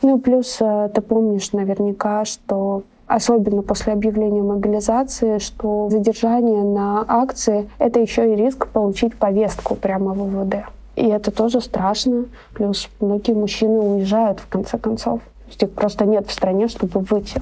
Ну 0.02 0.18
плюс 0.18 0.58
э, 0.60 0.90
ты 0.94 1.00
помнишь 1.00 1.52
наверняка, 1.52 2.24
что 2.24 2.82
особенно 3.06 3.62
после 3.62 3.92
объявления 3.92 4.42
мобилизации, 4.42 5.38
что 5.38 5.88
задержание 5.90 6.62
на 6.62 7.04
акции— 7.06 7.68
это 7.78 8.00
еще 8.00 8.32
и 8.32 8.36
риск 8.36 8.68
получить 8.68 9.14
повестку 9.14 9.74
прямо 9.74 10.12
в 10.12 10.18
ВВД. 10.18 10.66
И 10.96 11.06
это 11.06 11.30
тоже 11.30 11.60
страшно. 11.60 12.26
Плюс 12.54 12.88
многие 13.00 13.32
мужчины 13.32 13.78
уезжают 13.78 14.40
в 14.40 14.48
конце 14.48 14.78
концов. 14.78 15.20
То 15.20 15.48
есть 15.48 15.62
их 15.62 15.72
просто 15.72 16.04
нет 16.04 16.26
в 16.28 16.32
стране, 16.32 16.68
чтобы 16.68 17.00
выйти. 17.00 17.40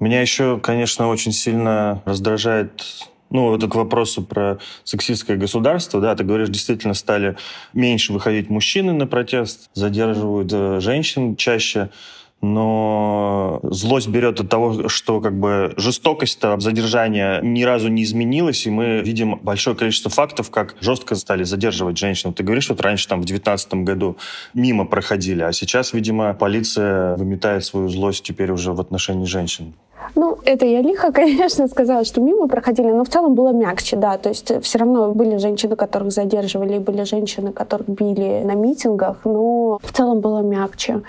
Меня 0.00 0.20
еще, 0.20 0.60
конечно, 0.60 1.08
очень 1.08 1.32
сильно 1.32 2.02
раздражает 2.04 2.82
ну, 3.30 3.54
это 3.54 3.68
к 3.68 3.74
вопросу 3.74 4.22
про 4.22 4.58
сексистское 4.84 5.36
государство, 5.36 6.00
да, 6.00 6.14
ты 6.14 6.24
говоришь, 6.24 6.48
действительно 6.48 6.94
стали 6.94 7.36
меньше 7.74 8.12
выходить 8.12 8.48
мужчины 8.48 8.92
на 8.92 9.06
протест, 9.06 9.68
задерживают 9.74 10.50
э, 10.52 10.80
женщин 10.80 11.36
чаще 11.36 11.90
но 12.40 13.60
злость 13.62 14.08
берет 14.08 14.40
от 14.40 14.48
того, 14.48 14.88
что 14.88 15.20
как 15.20 15.38
бы 15.38 15.74
жестокость 15.76 16.40
задержания 16.58 17.40
ни 17.40 17.62
разу 17.64 17.88
не 17.88 18.04
изменилась, 18.04 18.66
и 18.66 18.70
мы 18.70 19.00
видим 19.00 19.36
большое 19.42 19.74
количество 19.74 20.10
фактов, 20.10 20.50
как 20.50 20.76
жестко 20.80 21.14
стали 21.16 21.42
задерживать 21.42 21.98
женщин. 21.98 22.32
Ты 22.32 22.44
говоришь, 22.44 22.68
вот 22.68 22.80
раньше 22.80 23.08
там 23.08 23.20
в 23.20 23.24
2019 23.24 23.74
году 23.84 24.16
мимо 24.54 24.84
проходили, 24.84 25.42
а 25.42 25.52
сейчас, 25.52 25.92
видимо, 25.92 26.34
полиция 26.34 27.16
выметает 27.16 27.64
свою 27.64 27.88
злость 27.88 28.22
теперь 28.22 28.52
уже 28.52 28.72
в 28.72 28.80
отношении 28.80 29.26
женщин. 29.26 29.74
Ну, 30.14 30.38
это 30.44 30.66
я 30.66 30.82
лихо, 30.82 31.12
конечно, 31.12 31.68
сказала, 31.68 32.04
что 32.04 32.20
мимо 32.20 32.48
проходили, 32.48 32.90
но 32.90 33.04
в 33.04 33.08
целом 33.08 33.34
было 33.34 33.52
мягче, 33.52 33.96
да. 33.96 34.18
То 34.18 34.28
есть 34.28 34.52
все 34.62 34.78
равно 34.78 35.12
были 35.12 35.36
женщины, 35.36 35.76
которых 35.76 36.12
задерживали, 36.12 36.78
были 36.78 37.04
женщины, 37.04 37.52
которых 37.52 37.88
били 37.88 38.42
на 38.44 38.54
митингах, 38.54 39.18
но 39.24 39.78
в 39.82 39.92
целом 39.92 40.20
было 40.20 40.40
мягче. 40.40 41.02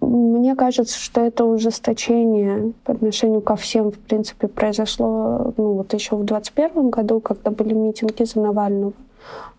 Мне 0.00 0.54
кажется, 0.54 0.98
что 0.98 1.20
это 1.20 1.44
ужесточение 1.44 2.72
по 2.84 2.92
отношению 2.92 3.40
ко 3.40 3.56
всем, 3.56 3.90
в 3.90 3.98
принципе, 3.98 4.48
произошло 4.48 5.52
ну, 5.56 5.74
вот 5.74 5.94
еще 5.94 6.16
в 6.16 6.24
21 6.24 6.90
году, 6.90 7.20
когда 7.20 7.50
были 7.50 7.74
митинги 7.74 8.24
за 8.24 8.40
Навального. 8.40 8.92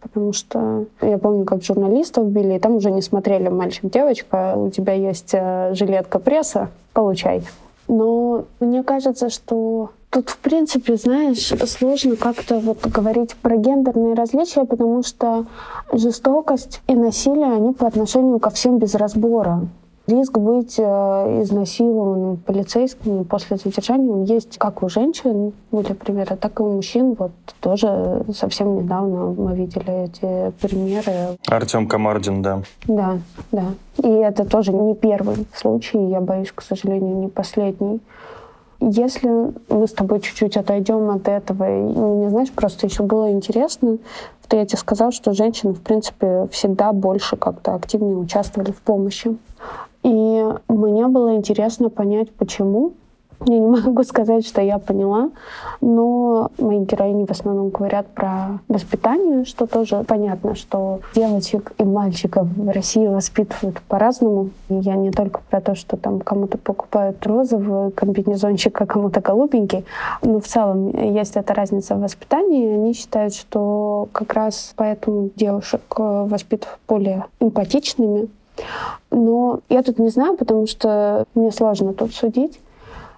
Потому 0.02 0.34
что 0.34 0.86
я 1.02 1.18
помню, 1.20 1.46
как 1.46 1.64
журналистов 1.64 2.26
били, 2.28 2.56
и 2.56 2.60
там 2.60 2.76
уже 2.76 2.90
не 2.90 3.02
смотрели 3.02 3.50
мальчик-девочка, 3.50 4.56
у 4.58 4.70
тебя 4.70 4.94
есть 4.94 5.30
э, 5.34 5.74
жилетка 5.76 6.18
пресса, 6.18 6.70
получай. 6.94 7.44
Но 7.88 8.21
мне 8.60 8.84
кажется, 8.84 9.30
что 9.30 9.92
тут, 10.10 10.30
в 10.30 10.38
принципе, 10.38 10.98
знаешь, 10.98 11.52
сложно 11.68 12.16
как-то 12.16 12.60
вот 12.60 12.86
говорить 12.86 13.36
про 13.36 13.58
гендерные 13.58 14.14
различия, 14.14 14.66
потому 14.66 15.04
что 15.04 15.46
жестокость 15.92 16.82
и 16.88 16.96
насилие, 16.96 17.54
они 17.54 17.74
по 17.74 17.88
отношению 17.88 18.40
ко 18.40 18.50
всем 18.50 18.78
без 18.78 18.96
разбора. 18.96 19.68
Риск 20.12 20.38
быть 20.38 20.76
э, 20.78 20.84
изнасилованным 21.42 22.36
полицейским 22.36 23.24
после 23.24 23.56
задержания 23.56 24.12
он 24.12 24.24
есть 24.24 24.58
как 24.58 24.84
у 24.84 24.90
женщин, 24.90 25.54
были 25.72 25.94
примеры, 25.94 26.36
так 26.36 26.60
и 26.60 26.64
у 26.64 26.76
мужчин. 26.76 27.16
Вот 27.18 27.32
тоже 27.62 28.22
совсем 28.34 28.76
недавно 28.76 29.28
мы 29.28 29.56
видели 29.56 30.04
эти 30.04 30.52
примеры. 30.60 31.38
Артем 31.48 31.88
Комардин, 31.88 32.42
да. 32.42 32.62
Да, 32.88 33.20
да. 33.54 33.66
И 34.04 34.10
это 34.10 34.44
тоже 34.44 34.74
не 34.74 34.96
первый 34.96 35.48
случай, 35.56 35.98
я 36.10 36.20
боюсь, 36.20 36.52
к 36.52 36.62
сожалению, 36.62 37.16
не 37.16 37.28
последний. 37.30 38.02
Если 38.82 39.30
мы 39.70 39.88
с 39.88 39.94
тобой 39.94 40.20
чуть-чуть 40.20 40.58
отойдем 40.58 41.10
от 41.12 41.30
этого, 41.30 41.70
и 41.70 41.82
мне, 41.82 42.30
знаешь, 42.30 42.52
просто 42.52 42.88
еще 42.88 43.04
было 43.04 43.32
интересно, 43.32 43.98
что 44.44 44.58
я 44.58 44.66
тебе 44.66 44.78
сказал, 44.78 45.14
что 45.14 45.32
женщины, 45.32 45.74
в 45.74 45.82
принципе, 45.82 46.48
всегда 46.52 46.92
больше 46.92 47.38
как-то 47.38 47.76
активнее 47.76 48.18
участвовали 48.18 48.72
в 48.72 48.82
помощи. 48.82 49.38
И 50.04 50.44
мне 50.68 51.08
было 51.08 51.36
интересно 51.36 51.90
понять, 51.90 52.32
почему. 52.32 52.94
Я 53.46 53.58
не 53.58 53.68
могу 53.82 54.04
сказать, 54.04 54.46
что 54.46 54.62
я 54.62 54.78
поняла, 54.78 55.30
но 55.80 56.52
мои 56.60 56.80
героини 56.80 57.26
в 57.26 57.32
основном 57.32 57.70
говорят 57.70 58.08
про 58.08 58.60
воспитание, 58.68 59.46
что 59.46 59.66
тоже 59.66 60.04
понятно, 60.08 60.56
что 60.56 61.00
девочек 61.16 61.74
и 61.78 61.84
мальчиков 61.84 62.48
в 62.48 62.70
России 62.70 63.08
воспитывают 63.08 63.82
по-разному. 63.82 64.50
Я 64.70 64.96
не 64.96 65.12
только 65.12 65.42
про 65.50 65.62
то, 65.62 65.76
что 65.76 65.98
там 65.98 66.20
кому-то 66.20 66.58
покупают 66.58 67.26
розовый 67.26 67.92
комбинезончик, 67.92 68.80
а 68.80 68.86
кому-то 68.86 69.22
голубенький, 69.22 69.86
но 70.22 70.40
в 70.40 70.48
целом 70.48 70.90
есть 70.90 71.36
эта 71.36 71.54
разница 71.54 71.96
в 71.96 72.02
воспитании. 72.02 72.74
Они 72.74 72.94
считают, 72.94 73.34
что 73.34 74.08
как 74.12 74.34
раз 74.34 74.74
поэтому 74.76 75.30
девушек 75.36 75.82
воспитывают 75.98 76.80
более 76.88 77.26
эмпатичными, 77.40 78.30
но 79.12 79.60
я 79.70 79.84
тут 79.84 80.00
не 80.00 80.10
знаю, 80.10 80.38
потому 80.38 80.68
что 80.68 81.26
мне 81.36 81.52
сложно 81.52 81.94
тут 81.94 82.14
судить. 82.14 82.60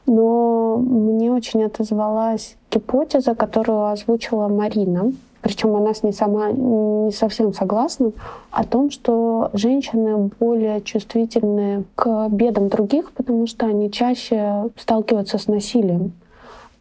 Но 0.06 0.77
мне 0.77 1.32
очень 1.32 1.63
отозвалась 1.63 2.58
гипотеза, 2.69 3.36
которую 3.36 3.86
озвучила 3.88 4.47
Марина. 4.49 5.13
Причем 5.41 5.75
она 5.75 5.93
с 5.93 6.03
ней 6.03 6.13
сама 6.13 6.51
не 6.51 7.12
совсем 7.12 7.53
согласна, 7.53 8.12
о 8.49 8.63
том, 8.63 8.89
что 8.89 9.49
женщины 9.53 10.32
более 10.39 10.82
чувствительны 10.82 11.84
к 11.95 12.29
бедам 12.29 12.69
других, 12.69 13.12
потому 13.12 13.45
что 13.45 13.65
они 13.65 13.91
чаще 13.91 14.69
сталкиваются 14.77 15.38
с 15.38 15.47
насилием. 15.47 16.13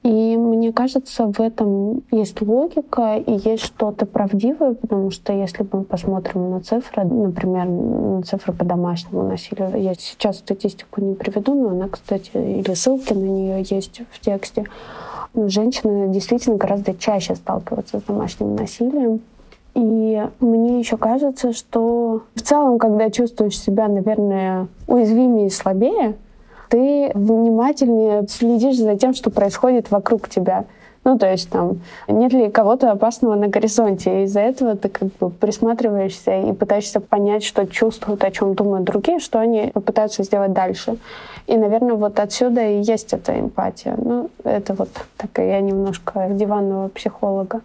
И 0.02 0.36
мне 0.36 0.72
кажется, 0.72 1.26
в 1.32 1.38
этом 1.40 2.02
есть 2.10 2.42
логика 2.42 3.16
и 3.16 3.32
есть 3.48 3.64
что-то 3.64 4.04
правдивое, 4.04 4.74
потому 4.74 5.10
что 5.12 5.32
если 5.32 5.64
мы 5.70 5.84
посмотрим 5.84 6.50
на 6.50 6.60
цифры, 6.60 7.04
например, 7.04 7.66
на 7.66 8.22
цифры 8.22 8.52
по 8.52 8.64
домашнему 8.64 9.22
насилию, 9.22 9.80
я 9.80 9.94
сейчас 9.94 10.38
статистику 10.38 11.00
не 11.00 11.14
приведу, 11.14 11.54
но 11.54 11.68
она, 11.68 11.88
кстати, 11.88 12.30
или 12.34 12.74
ссылки 12.74 13.12
на 13.12 13.24
нее 13.24 13.64
есть 13.70 14.02
в 14.10 14.18
тексте, 14.18 14.64
женщины 15.34 16.12
действительно 16.12 16.56
гораздо 16.56 16.94
чаще 16.94 17.36
сталкиваются 17.36 18.00
с 18.00 18.02
домашним 18.02 18.56
насилием. 18.56 19.20
И 19.74 20.22
мне 20.40 20.80
еще 20.80 20.96
кажется, 20.96 21.52
что 21.52 22.22
в 22.34 22.42
целом, 22.42 22.78
когда 22.78 23.08
чувствуешь 23.08 23.58
себя, 23.58 23.88
наверное, 23.88 24.66
уязвимее 24.86 25.46
и 25.46 25.50
слабее, 25.50 26.16
ты 26.72 27.12
внимательнее 27.14 28.26
следишь 28.28 28.78
за 28.78 28.96
тем, 28.96 29.12
что 29.12 29.28
происходит 29.30 29.90
вокруг 29.90 30.30
тебя. 30.30 30.64
Ну, 31.04 31.18
то 31.18 31.30
есть 31.30 31.50
там 31.50 31.80
нет 32.08 32.32
ли 32.32 32.48
кого-то 32.48 32.92
опасного 32.92 33.34
на 33.34 33.48
горизонте. 33.48 34.22
И 34.22 34.24
из-за 34.24 34.40
этого 34.40 34.74
ты 34.74 34.88
как 34.88 35.08
бы 35.20 35.28
присматриваешься 35.28 36.48
и 36.48 36.52
пытаешься 36.54 37.00
понять, 37.00 37.44
что 37.44 37.66
чувствуют, 37.66 38.24
о 38.24 38.30
чем 38.30 38.54
думают 38.54 38.84
другие, 38.84 39.18
что 39.18 39.38
они 39.38 39.70
попытаются 39.74 40.22
сделать 40.22 40.54
дальше. 40.54 40.96
И, 41.46 41.58
наверное, 41.58 41.94
вот 41.94 42.18
отсюда 42.18 42.66
и 42.66 42.80
есть 42.80 43.12
эта 43.12 43.38
эмпатия. 43.38 43.94
Ну, 43.98 44.30
это 44.42 44.72
вот 44.72 44.88
такая 45.18 45.50
я 45.50 45.60
немножко 45.60 46.28
диванного 46.30 46.88
психолога 46.88 47.60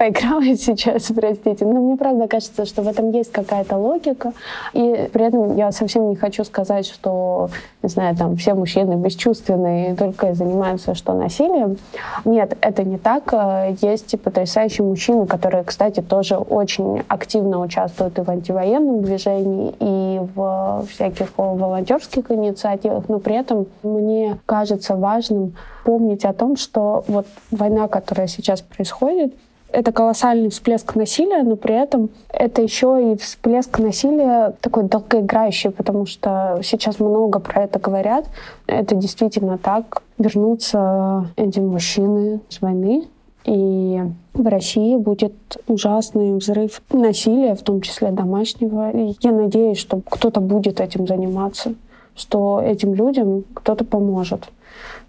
поиграла 0.00 0.42
сейчас, 0.56 1.12
простите. 1.14 1.66
Но 1.66 1.80
мне 1.80 1.96
правда 1.96 2.26
кажется, 2.26 2.64
что 2.64 2.80
в 2.80 2.88
этом 2.88 3.10
есть 3.10 3.32
какая-то 3.32 3.76
логика. 3.76 4.32
И 4.72 5.10
при 5.12 5.26
этом 5.26 5.56
я 5.56 5.70
совсем 5.72 6.08
не 6.08 6.16
хочу 6.16 6.42
сказать, 6.44 6.86
что, 6.86 7.50
не 7.82 7.90
знаю, 7.90 8.16
там 8.16 8.36
все 8.36 8.54
мужчины 8.54 8.94
бесчувственные 8.94 9.92
и 9.92 9.96
только 9.96 10.32
занимаются 10.32 10.94
что 10.94 11.12
насилием. 11.12 11.76
Нет, 12.24 12.56
это 12.62 12.82
не 12.82 12.96
так. 12.96 13.34
Есть 13.82 14.14
и 14.14 14.16
потрясающие 14.16 14.86
мужчины, 14.86 15.26
которые, 15.26 15.64
кстати, 15.64 16.00
тоже 16.00 16.36
очень 16.36 17.02
активно 17.08 17.60
участвуют 17.60 18.18
и 18.18 18.22
в 18.22 18.30
антивоенном 18.30 19.02
движении, 19.02 19.74
и 19.80 20.20
в 20.34 20.86
всяких 20.90 21.28
волонтерских 21.36 22.30
инициативах. 22.30 23.04
Но 23.08 23.18
при 23.18 23.36
этом 23.36 23.66
мне 23.82 24.38
кажется 24.46 24.96
важным 24.96 25.56
помнить 25.84 26.24
о 26.24 26.32
том, 26.32 26.56
что 26.56 27.04
вот 27.06 27.26
война, 27.50 27.86
которая 27.88 28.26
сейчас 28.26 28.62
происходит, 28.62 29.34
это 29.72 29.92
колоссальный 29.92 30.50
всплеск 30.50 30.94
насилия, 30.94 31.42
но 31.42 31.56
при 31.56 31.74
этом 31.74 32.10
это 32.28 32.62
еще 32.62 33.12
и 33.12 33.16
всплеск 33.16 33.78
насилия 33.78 34.54
такой 34.60 34.84
долгоиграющий, 34.84 35.70
потому 35.70 36.06
что 36.06 36.60
сейчас 36.62 36.98
много 36.98 37.38
про 37.40 37.62
это 37.62 37.78
говорят. 37.78 38.26
Это 38.66 38.94
действительно 38.94 39.58
так. 39.58 40.02
Вернутся 40.18 41.28
эти 41.36 41.60
мужчины 41.60 42.40
с 42.48 42.60
войны, 42.60 43.08
и 43.44 44.00
в 44.34 44.46
России 44.46 44.96
будет 44.96 45.34
ужасный 45.66 46.36
взрыв 46.36 46.82
насилия, 46.92 47.54
в 47.54 47.62
том 47.62 47.80
числе 47.80 48.10
домашнего. 48.10 48.90
И 48.90 49.14
я 49.20 49.32
надеюсь, 49.32 49.78
что 49.78 50.00
кто-то 50.08 50.40
будет 50.40 50.80
этим 50.80 51.06
заниматься, 51.06 51.74
что 52.14 52.60
этим 52.60 52.94
людям 52.94 53.44
кто-то 53.54 53.84
поможет. 53.84 54.48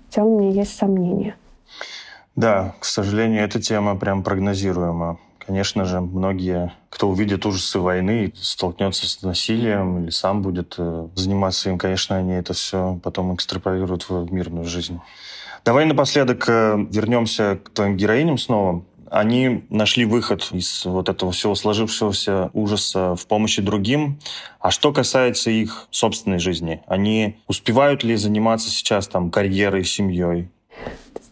Хотя 0.07 0.23
у 0.23 0.39
меня 0.39 0.51
есть 0.51 0.77
сомнения. 0.77 1.35
Да, 2.35 2.75
к 2.79 2.85
сожалению, 2.85 3.43
эта 3.43 3.61
тема 3.61 3.95
прям 3.95 4.23
прогнозируема. 4.23 5.19
Конечно 5.45 5.85
же, 5.85 5.99
многие, 5.99 6.71
кто 6.89 7.09
увидит 7.09 7.45
ужасы 7.45 7.79
войны, 7.79 8.31
столкнется 8.35 9.07
с 9.07 9.21
насилием 9.21 10.03
или 10.03 10.09
сам 10.11 10.41
будет 10.41 10.75
э, 10.77 11.07
заниматься 11.15 11.69
им, 11.69 11.77
конечно, 11.77 12.15
они 12.15 12.33
это 12.33 12.53
все 12.53 12.99
потом 13.03 13.35
экстраполируют 13.35 14.07
в 14.09 14.31
мирную 14.31 14.65
жизнь. 14.65 15.01
Давай 15.65 15.85
напоследок 15.85 16.45
э, 16.47 16.87
вернемся 16.89 17.59
к 17.61 17.69
твоим 17.71 17.97
героиням 17.97 18.37
снова. 18.37 18.83
Они 19.09 19.65
нашли 19.69 20.05
выход 20.05 20.47
из 20.53 20.85
вот 20.85 21.09
этого 21.09 21.33
всего 21.33 21.53
сложившегося 21.53 22.49
ужаса 22.53 23.15
в 23.15 23.27
помощи 23.27 23.61
другим. 23.61 24.19
А 24.59 24.71
что 24.71 24.93
касается 24.93 25.51
их 25.51 25.87
собственной 25.91 26.39
жизни, 26.39 26.81
они 26.87 27.39
успевают 27.47 28.03
ли 28.03 28.15
заниматься 28.15 28.69
сейчас 28.69 29.07
там 29.09 29.29
карьерой, 29.29 29.83
семьей? 29.83 30.49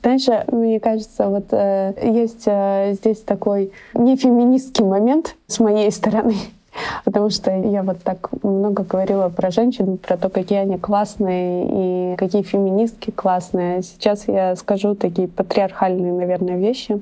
Знаешь, 0.02 0.28
мне 0.52 0.80
кажется, 0.80 1.28
вот 1.28 1.48
э, 1.52 1.94
есть 2.02 2.44
э, 2.46 2.94
здесь 2.94 3.20
такой 3.20 3.72
нефеминистский 3.94 4.86
момент 4.86 5.36
с 5.48 5.60
моей 5.60 5.92
стороны. 5.92 6.36
Потому 7.06 7.30
что 7.30 7.52
я 7.52 7.84
вот 7.84 7.98
так 8.04 8.30
много 8.44 8.84
говорила 8.84 9.30
про 9.30 9.52
женщин, 9.52 9.98
про 9.98 10.18
то, 10.18 10.30
какие 10.30 10.60
они 10.60 10.78
классные 10.78 12.14
и 12.14 12.16
какие 12.16 12.44
феминистки 12.44 13.12
классные. 13.12 13.82
Сейчас 13.82 14.28
я 14.28 14.56
скажу 14.56 14.96
такие 14.96 15.28
патриархальные, 15.28 16.14
наверное, 16.14 16.58
вещи. 16.58 17.02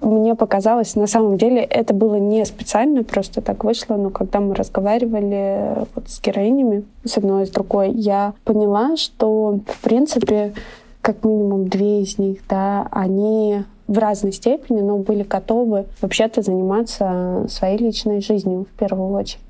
Мне 0.00 0.34
показалось, 0.34 0.96
на 0.96 1.06
самом 1.06 1.36
деле, 1.36 1.62
это 1.62 1.92
было 1.92 2.14
не 2.14 2.44
специально, 2.44 3.04
просто 3.04 3.42
так 3.42 3.64
вышло, 3.64 3.96
но 3.96 4.10
когда 4.10 4.40
мы 4.40 4.54
разговаривали 4.54 5.86
вот 5.94 6.08
с 6.08 6.20
героинями, 6.20 6.84
с 7.04 7.18
одной 7.18 7.42
и 7.44 7.46
с 7.46 7.50
другой, 7.50 7.90
я 7.90 8.32
поняла, 8.44 8.96
что, 8.96 9.58
в 9.66 9.80
принципе, 9.82 10.54
как 11.02 11.24
минимум 11.24 11.68
две 11.68 12.02
из 12.02 12.16
них, 12.16 12.38
да, 12.48 12.88
они 12.90 13.64
в 13.88 13.98
разной 13.98 14.32
степени, 14.32 14.80
но 14.80 14.96
были 14.98 15.24
готовы 15.24 15.86
вообще-то 16.00 16.40
заниматься 16.40 17.44
своей 17.48 17.76
личной 17.76 18.22
жизнью 18.22 18.66
в 18.72 18.78
первую 18.78 19.10
очередь. 19.10 19.42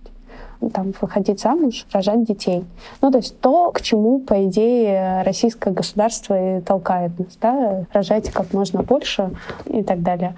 там, 0.72 0.92
выходить 1.00 1.40
замуж, 1.40 1.86
рожать 1.92 2.24
детей. 2.24 2.64
Ну, 3.00 3.10
то 3.10 3.18
есть 3.18 3.38
то, 3.40 3.70
к 3.70 3.80
чему, 3.82 4.20
по 4.20 4.44
идее, 4.46 5.22
российское 5.24 5.72
государство 5.72 6.58
и 6.58 6.60
толкает 6.60 7.18
нас, 7.18 7.36
да, 7.40 7.84
рожайте 7.92 8.32
как 8.32 8.52
можно 8.52 8.82
больше 8.82 9.30
и 9.66 9.82
так 9.82 10.02
далее. 10.02 10.34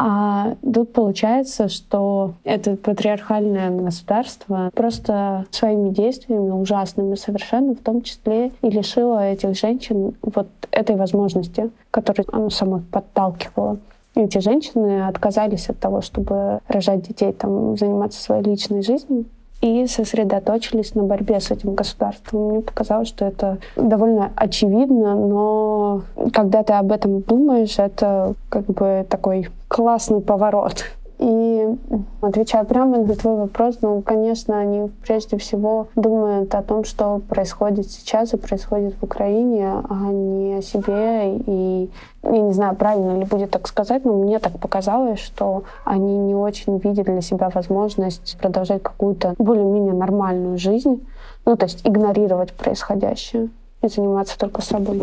А 0.00 0.54
тут 0.62 0.92
получается, 0.92 1.68
что 1.68 2.34
это 2.44 2.76
патриархальное 2.76 3.70
государство 3.70 4.70
просто 4.72 5.44
своими 5.50 5.90
действиями, 5.90 6.50
ужасными 6.50 7.16
совершенно, 7.16 7.74
в 7.74 7.80
том 7.80 8.02
числе 8.02 8.52
и 8.62 8.70
лишило 8.70 9.28
этих 9.28 9.58
женщин 9.58 10.14
вот 10.22 10.46
этой 10.70 10.94
возможности, 10.94 11.70
которую 11.90 12.26
оно 12.32 12.48
само 12.48 12.82
подталкивало. 12.92 13.78
Эти 14.14 14.38
женщины 14.38 15.06
отказались 15.06 15.68
от 15.68 15.80
того, 15.80 16.00
чтобы 16.00 16.60
рожать 16.68 17.02
детей, 17.08 17.32
там, 17.32 17.76
заниматься 17.76 18.22
своей 18.22 18.44
личной 18.44 18.82
жизнью, 18.82 19.26
и 19.60 19.86
сосредоточились 19.86 20.94
на 20.94 21.02
борьбе 21.02 21.40
с 21.40 21.50
этим 21.50 21.74
государством. 21.74 22.48
Мне 22.48 22.60
показалось, 22.60 23.08
что 23.08 23.24
это 23.24 23.58
довольно 23.76 24.30
очевидно, 24.36 25.16
но 25.16 26.02
когда 26.32 26.62
ты 26.62 26.74
об 26.74 26.92
этом 26.92 27.20
думаешь, 27.22 27.78
это 27.78 28.34
как 28.48 28.66
бы 28.66 29.04
такой 29.08 29.48
классный 29.66 30.20
поворот. 30.20 30.84
И 31.18 31.76
отвечая 32.20 32.62
прямо 32.64 32.98
на 32.98 33.14
твой 33.14 33.36
вопрос, 33.36 33.78
ну, 33.82 34.02
конечно, 34.02 34.58
они 34.58 34.88
прежде 35.02 35.36
всего 35.36 35.88
думают 35.96 36.54
о 36.54 36.62
том, 36.62 36.84
что 36.84 37.20
происходит 37.28 37.90
сейчас 37.90 38.34
и 38.34 38.36
происходит 38.36 38.94
в 39.00 39.04
Украине, 39.04 39.82
а 39.88 40.12
не 40.12 40.54
о 40.54 40.62
себе. 40.62 41.36
И 41.38 41.90
я 42.22 42.38
не 42.38 42.52
знаю, 42.52 42.76
правильно 42.76 43.18
ли 43.18 43.24
будет 43.24 43.50
так 43.50 43.66
сказать, 43.66 44.04
но 44.04 44.12
мне 44.12 44.38
так 44.38 44.60
показалось, 44.60 45.18
что 45.18 45.64
они 45.84 46.16
не 46.18 46.36
очень 46.36 46.78
видят 46.78 47.06
для 47.06 47.20
себя 47.20 47.50
возможность 47.52 48.38
продолжать 48.40 48.82
какую-то 48.82 49.34
более-менее 49.38 49.94
нормальную 49.94 50.56
жизнь, 50.56 51.04
ну, 51.44 51.56
то 51.56 51.64
есть 51.66 51.80
игнорировать 51.84 52.52
происходящее 52.52 53.48
и 53.82 53.88
заниматься 53.88 54.38
только 54.38 54.62
собой. 54.62 55.02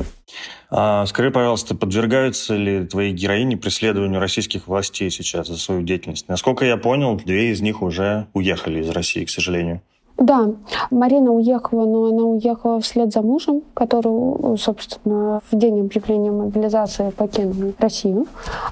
А, 0.69 1.05
скажи, 1.05 1.31
пожалуйста, 1.31 1.75
подвергаются 1.75 2.55
ли 2.55 2.85
твои 2.85 3.11
героини 3.11 3.55
преследованию 3.55 4.19
российских 4.19 4.67
властей 4.67 5.09
сейчас 5.09 5.47
за 5.47 5.57
свою 5.57 5.81
деятельность? 5.81 6.27
Насколько 6.27 6.65
я 6.65 6.77
понял, 6.77 7.15
две 7.15 7.51
из 7.51 7.61
них 7.61 7.81
уже 7.81 8.27
уехали 8.33 8.79
из 8.79 8.89
России, 8.89 9.25
к 9.25 9.29
сожалению. 9.29 9.81
Да, 10.17 10.51
Марина 10.91 11.31
уехала, 11.31 11.85
но 11.85 12.05
она 12.05 12.23
уехала 12.23 12.79
вслед 12.79 13.11
за 13.11 13.21
мужем, 13.21 13.63
который, 13.73 14.57
собственно, 14.57 15.41
в 15.51 15.57
день 15.57 15.81
объявления 15.81 16.31
мобилизации 16.31 17.09
покинул 17.09 17.73
Россию. 17.79 18.25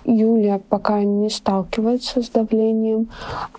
Юлия 0.05 0.61
пока 0.69 1.03
не 1.03 1.29
сталкивается 1.29 2.21
с 2.21 2.29
давлением. 2.29 3.09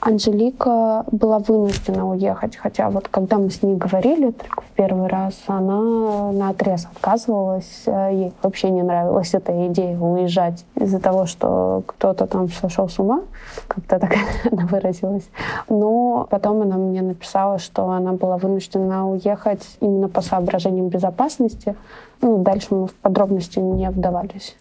Анжелика 0.01 1.05
была 1.13 1.41
вынуждена 1.41 2.09
уехать, 2.09 2.57
хотя 2.57 2.89
вот 2.89 3.09
когда 3.09 3.37
мы 3.37 3.51
с 3.51 3.63
ней 3.63 3.77
говорили 3.77 4.31
только 4.31 4.63
в 4.63 4.77
первый 4.77 5.09
раз, 5.09 5.35
она 5.47 6.33
на 6.33 6.49
отрез 6.49 6.87
отказывалась. 6.91 7.83
Ей 7.87 8.33
вообще 8.43 8.71
не 8.71 8.83
нравилась 8.83 9.35
эта 9.35 9.67
идея 9.67 9.99
уезжать 9.99 10.65
из-за 10.75 11.01
того, 11.01 11.27
что 11.27 11.83
кто-то 11.87 12.27
там 12.27 12.49
сошел 12.49 12.89
с 12.89 12.99
ума, 12.99 13.21
как-то 13.69 13.99
так 13.99 14.15
она 14.51 14.65
выразилась. 14.65 15.29
Но 15.69 16.27
потом 16.31 16.63
она 16.63 16.77
мне 16.77 17.03
написала, 17.03 17.59
что 17.59 17.74
что 17.75 17.91
она 17.91 18.13
была 18.13 18.37
вынуждена 18.37 19.11
уехать 19.11 19.67
именно 19.81 20.09
по 20.09 20.21
соображениям 20.21 20.89
безопасности. 20.91 21.75
Ну, 22.21 22.43
дальше 22.43 22.69
мы 22.71 22.87
в 22.87 22.95
подробности 22.95 23.59
не 23.59 23.91
вдавались. 23.91 24.57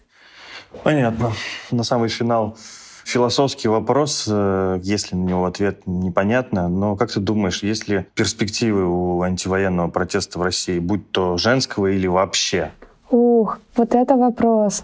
Понятно. 0.82 1.30
На 1.70 1.84
самый 1.84 2.08
финал 2.08 2.56
философский 3.04 3.68
вопрос, 3.68 4.26
э, 4.28 4.80
если 4.82 5.14
на 5.14 5.22
него 5.22 5.46
ответ 5.46 5.86
непонятно, 5.86 6.68
но 6.68 6.96
как 6.96 7.12
ты 7.12 7.20
думаешь, 7.20 7.62
есть 7.62 7.86
ли 7.86 8.06
перспективы 8.16 8.84
у 8.84 9.22
антивоенного 9.22 9.90
протеста 9.90 10.40
в 10.40 10.42
России, 10.42 10.80
будь 10.80 11.12
то 11.12 11.36
женского 11.36 11.86
или 11.86 12.08
вообще? 12.08 12.72
Ух, 13.14 13.60
вот 13.76 13.94
это 13.94 14.16
вопрос. 14.16 14.82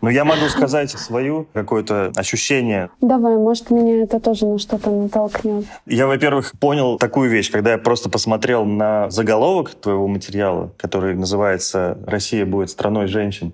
Ну, 0.00 0.08
я 0.08 0.24
могу 0.24 0.46
сказать 0.48 0.90
свою 0.90 1.46
какое-то 1.52 2.10
ощущение. 2.16 2.90
Давай, 3.00 3.36
может, 3.36 3.70
меня 3.70 4.02
это 4.02 4.18
тоже 4.18 4.46
на 4.46 4.58
что-то 4.58 4.90
натолкнет. 4.90 5.66
Я, 5.86 6.08
во-первых, 6.08 6.54
понял 6.58 6.98
такую 6.98 7.30
вещь, 7.30 7.52
когда 7.52 7.70
я 7.70 7.78
просто 7.78 8.10
посмотрел 8.10 8.64
на 8.64 9.08
заголовок 9.10 9.74
твоего 9.76 10.08
материала, 10.08 10.72
который 10.76 11.14
называется 11.14 11.98
«Россия 12.04 12.44
будет 12.44 12.68
страной 12.68 13.06
женщин». 13.06 13.52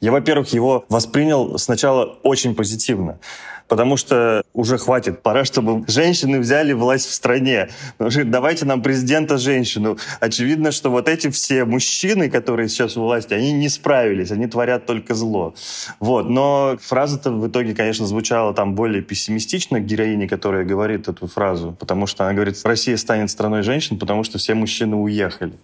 Я, 0.00 0.10
во-первых, 0.10 0.48
его 0.48 0.84
воспринял 0.88 1.56
сначала 1.56 2.18
очень 2.24 2.56
позитивно 2.56 3.20
потому 3.68 3.96
что 3.96 4.42
уже 4.52 4.78
хватит. 4.78 5.22
Пора, 5.22 5.44
чтобы 5.44 5.84
женщины 5.88 6.38
взяли 6.38 6.72
власть 6.72 7.08
в 7.08 7.12
стране. 7.12 7.68
Давайте 7.98 8.64
нам 8.64 8.82
президента 8.82 9.38
женщину. 9.38 9.98
Очевидно, 10.20 10.70
что 10.72 10.90
вот 10.90 11.08
эти 11.08 11.30
все 11.30 11.64
мужчины, 11.64 12.30
которые 12.30 12.68
сейчас 12.68 12.96
у 12.96 13.02
власти, 13.02 13.34
они 13.34 13.52
не 13.52 13.68
справились, 13.68 14.30
они 14.30 14.46
творят 14.46 14.86
только 14.86 15.14
зло. 15.14 15.54
Вот. 16.00 16.28
Но 16.28 16.76
фраза-то 16.80 17.30
в 17.30 17.48
итоге, 17.48 17.74
конечно, 17.74 18.06
звучала 18.06 18.54
там 18.54 18.74
более 18.74 19.02
пессимистично 19.02 19.80
героине, 19.80 20.28
которая 20.28 20.64
говорит 20.64 21.08
эту 21.08 21.26
фразу, 21.26 21.76
потому 21.78 22.06
что 22.06 22.24
она 22.24 22.34
говорит, 22.34 22.56
Россия 22.64 22.96
станет 22.96 23.30
страной 23.30 23.62
женщин, 23.62 23.98
потому 23.98 24.24
что 24.24 24.38
все 24.38 24.54
мужчины 24.54 24.96
уехали. 24.96 25.54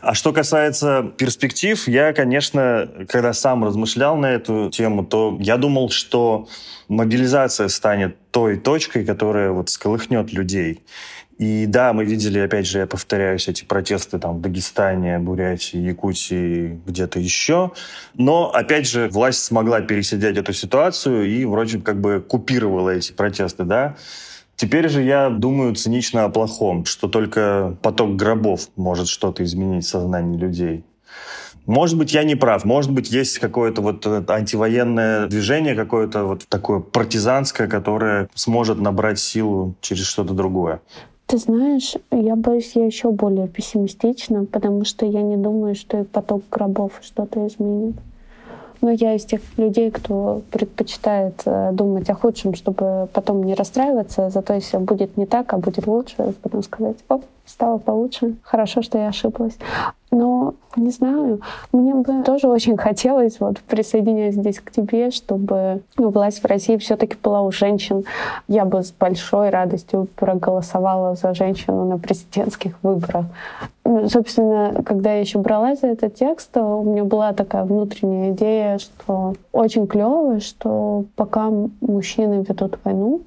А 0.00 0.14
что 0.14 0.32
касается 0.32 1.12
перспектив, 1.16 1.86
я, 1.86 2.12
конечно, 2.12 2.88
когда 3.08 3.32
сам 3.32 3.64
размышлял 3.64 4.16
на 4.16 4.32
эту 4.32 4.70
тему, 4.70 5.04
то 5.04 5.36
я 5.40 5.56
думал, 5.56 5.90
что 5.90 6.48
мобилизация 6.88 7.68
станет 7.68 8.16
той 8.30 8.56
точкой, 8.56 9.04
которая 9.04 9.50
вот 9.50 9.68
сколыхнет 9.68 10.32
людей. 10.32 10.82
И 11.38 11.64
да, 11.66 11.94
мы 11.94 12.04
видели, 12.04 12.38
опять 12.38 12.66
же, 12.66 12.80
я 12.80 12.86
повторяюсь, 12.86 13.48
эти 13.48 13.64
протесты 13.64 14.18
там 14.18 14.36
в 14.36 14.40
Дагестане, 14.42 15.18
Бурятии, 15.18 15.78
Якутии, 15.78 16.78
где-то 16.84 17.18
еще. 17.18 17.72
Но, 18.14 18.50
опять 18.52 18.86
же, 18.86 19.08
власть 19.08 19.42
смогла 19.42 19.80
пересидеть 19.80 20.36
эту 20.36 20.52
ситуацию 20.52 21.26
и 21.26 21.46
вроде 21.46 21.78
как 21.78 21.98
бы 21.98 22.20
купировала 22.20 22.90
эти 22.90 23.12
протесты, 23.12 23.64
да. 23.64 23.96
Теперь 24.60 24.90
же 24.90 25.02
я 25.02 25.30
думаю 25.30 25.74
цинично 25.74 26.24
о 26.24 26.28
плохом, 26.28 26.84
что 26.84 27.08
только 27.08 27.78
поток 27.80 28.16
гробов 28.16 28.68
может 28.76 29.08
что-то 29.08 29.42
изменить 29.42 29.86
в 29.86 29.88
сознании 29.88 30.36
людей. 30.36 30.84
Может 31.64 31.96
быть, 31.96 32.12
я 32.12 32.24
не 32.24 32.34
прав. 32.34 32.66
Может 32.66 32.92
быть, 32.92 33.10
есть 33.10 33.38
какое-то 33.38 33.80
вот 33.80 34.04
э, 34.04 34.22
антивоенное 34.28 35.28
движение, 35.28 35.74
какое-то 35.74 36.24
вот 36.24 36.46
такое 36.46 36.80
партизанское, 36.80 37.68
которое 37.68 38.28
сможет 38.34 38.78
набрать 38.78 39.18
силу 39.18 39.76
через 39.80 40.04
что-то 40.04 40.34
другое. 40.34 40.82
Ты 41.24 41.38
знаешь, 41.38 41.94
я 42.10 42.36
боюсь, 42.36 42.72
я 42.74 42.84
еще 42.84 43.12
более 43.12 43.48
пессимистична, 43.48 44.44
потому 44.44 44.84
что 44.84 45.06
я 45.06 45.22
не 45.22 45.38
думаю, 45.38 45.74
что 45.74 46.00
и 46.00 46.04
поток 46.04 46.42
гробов 46.50 47.00
что-то 47.00 47.46
изменит. 47.46 47.96
Но 48.80 48.90
я 48.90 49.14
из 49.14 49.24
тех 49.24 49.40
людей, 49.58 49.90
кто 49.90 50.42
предпочитает 50.50 51.42
э, 51.44 51.70
думать 51.72 52.08
о 52.08 52.14
худшем, 52.14 52.54
чтобы 52.54 53.08
потом 53.12 53.42
не 53.42 53.54
расстраиваться, 53.54 54.30
зато 54.30 54.54
если 54.54 54.78
будет 54.78 55.16
не 55.16 55.26
так, 55.26 55.52
а 55.52 55.58
будет 55.58 55.86
лучше, 55.86 56.34
потом 56.42 56.62
сказать, 56.62 56.96
оп, 57.08 57.24
стало 57.50 57.78
получше, 57.78 58.36
хорошо, 58.42 58.82
что 58.82 58.98
я 58.98 59.08
ошиблась. 59.08 59.58
Но, 60.12 60.54
не 60.74 60.90
знаю, 60.90 61.40
мне 61.72 61.94
бы 61.94 62.22
тоже 62.24 62.48
очень 62.48 62.76
хотелось, 62.76 63.38
вот 63.38 63.60
присоединяясь 63.60 64.34
здесь 64.34 64.58
к 64.58 64.72
тебе, 64.72 65.12
чтобы 65.12 65.82
ну, 65.96 66.10
власть 66.10 66.42
в 66.42 66.46
России 66.46 66.76
все-таки 66.78 67.16
была 67.22 67.42
у 67.42 67.52
женщин. 67.52 68.04
Я 68.48 68.64
бы 68.64 68.82
с 68.82 68.90
большой 68.90 69.50
радостью 69.50 70.08
проголосовала 70.16 71.14
за 71.14 71.32
женщину 71.34 71.84
на 71.84 71.98
президентских 71.98 72.74
выборах. 72.82 73.26
Ну, 73.84 74.08
собственно, 74.08 74.82
когда 74.84 75.12
я 75.12 75.20
еще 75.20 75.38
бралась 75.38 75.80
за 75.80 75.88
этот 75.88 76.14
текст, 76.14 76.56
у 76.56 76.82
меня 76.82 77.04
была 77.04 77.32
такая 77.32 77.64
внутренняя 77.64 78.32
идея, 78.32 78.78
что 78.78 79.34
очень 79.52 79.86
клево, 79.86 80.40
что 80.40 81.04
пока 81.14 81.50
мужчины 81.80 82.44
ведут 82.48 82.78
войну, 82.82 83.20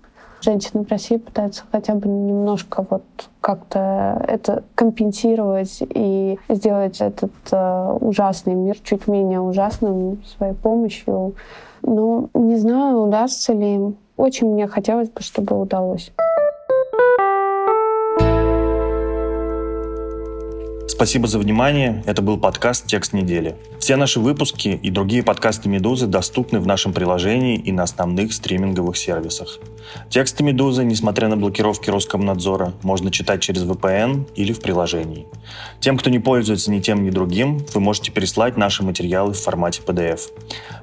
женщины 0.44 0.84
в 0.84 0.90
России 0.90 1.18
пытаются 1.18 1.64
хотя 1.72 1.96
бы 1.96 2.08
немножко 2.08 2.86
вот 2.90 3.04
как-то 3.42 4.24
это 4.28 4.64
компенсировать 4.76 5.80
и 5.82 6.38
сделать 6.50 7.02
этот 7.02 7.32
э, 7.52 7.98
ужасный 8.00 8.54
мир 8.54 8.78
чуть 8.84 9.08
менее 9.08 9.40
ужасным 9.40 10.24
своей 10.38 10.54
помощью. 10.54 11.36
Но 11.82 12.30
не 12.34 12.58
знаю, 12.58 13.04
удастся 13.04 13.54
ли 13.54 13.76
им. 13.76 13.98
Очень 14.16 14.54
мне 14.54 14.68
хотелось 14.68 15.10
бы, 15.10 15.22
чтобы 15.22 15.60
удалось. 15.60 16.12
Спасибо 21.04 21.28
за 21.28 21.38
внимание. 21.38 22.02
Это 22.06 22.22
был 22.22 22.38
подкаст 22.38 22.88
«Текст 22.88 23.12
недели». 23.12 23.58
Все 23.78 23.98
наши 23.98 24.22
выпуски 24.22 24.70
и 24.70 24.90
другие 24.90 25.22
подкасты 25.22 25.68
«Медузы» 25.68 26.08
доступны 26.08 26.62
в 26.62 26.66
нашем 26.66 26.94
приложении 26.94 27.58
и 27.58 27.74
на 27.74 27.84
основных 27.84 28.32
стриминговых 28.32 28.96
сервисах. 28.96 29.60
Тексты 30.10 30.46
«Медузы», 30.46 30.86
несмотря 30.86 31.28
на 31.28 31.36
блокировки 31.36 31.90
Роскомнадзора, 31.90 32.72
можно 32.84 33.12
читать 33.12 33.42
через 33.42 33.64
VPN 33.64 34.30
или 34.36 34.54
в 34.54 34.62
приложении. 34.62 35.28
Тем, 35.82 35.98
кто 35.98 36.10
не 36.10 36.20
пользуется 36.20 36.72
ни 36.72 36.80
тем, 36.80 37.04
ни 37.04 37.10
другим, 37.10 37.66
вы 37.74 37.82
можете 37.82 38.14
переслать 38.14 38.56
наши 38.56 38.82
материалы 38.82 39.34
в 39.34 39.42
формате 39.42 39.82
PDF. 39.86 40.22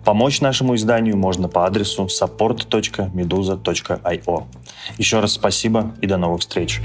Помочь 0.05 0.43
нашему 0.43 0.75
изданию 0.75 1.17
можно 1.17 1.49
по 1.49 1.65
адресу 1.65 2.09
support.meduza.io. 2.09 4.45
Еще 4.99 5.21
раз 5.21 5.33
спасибо 5.33 5.95
и 6.03 6.07
до 6.07 6.19
новых 6.19 6.43
встреч. 6.43 6.83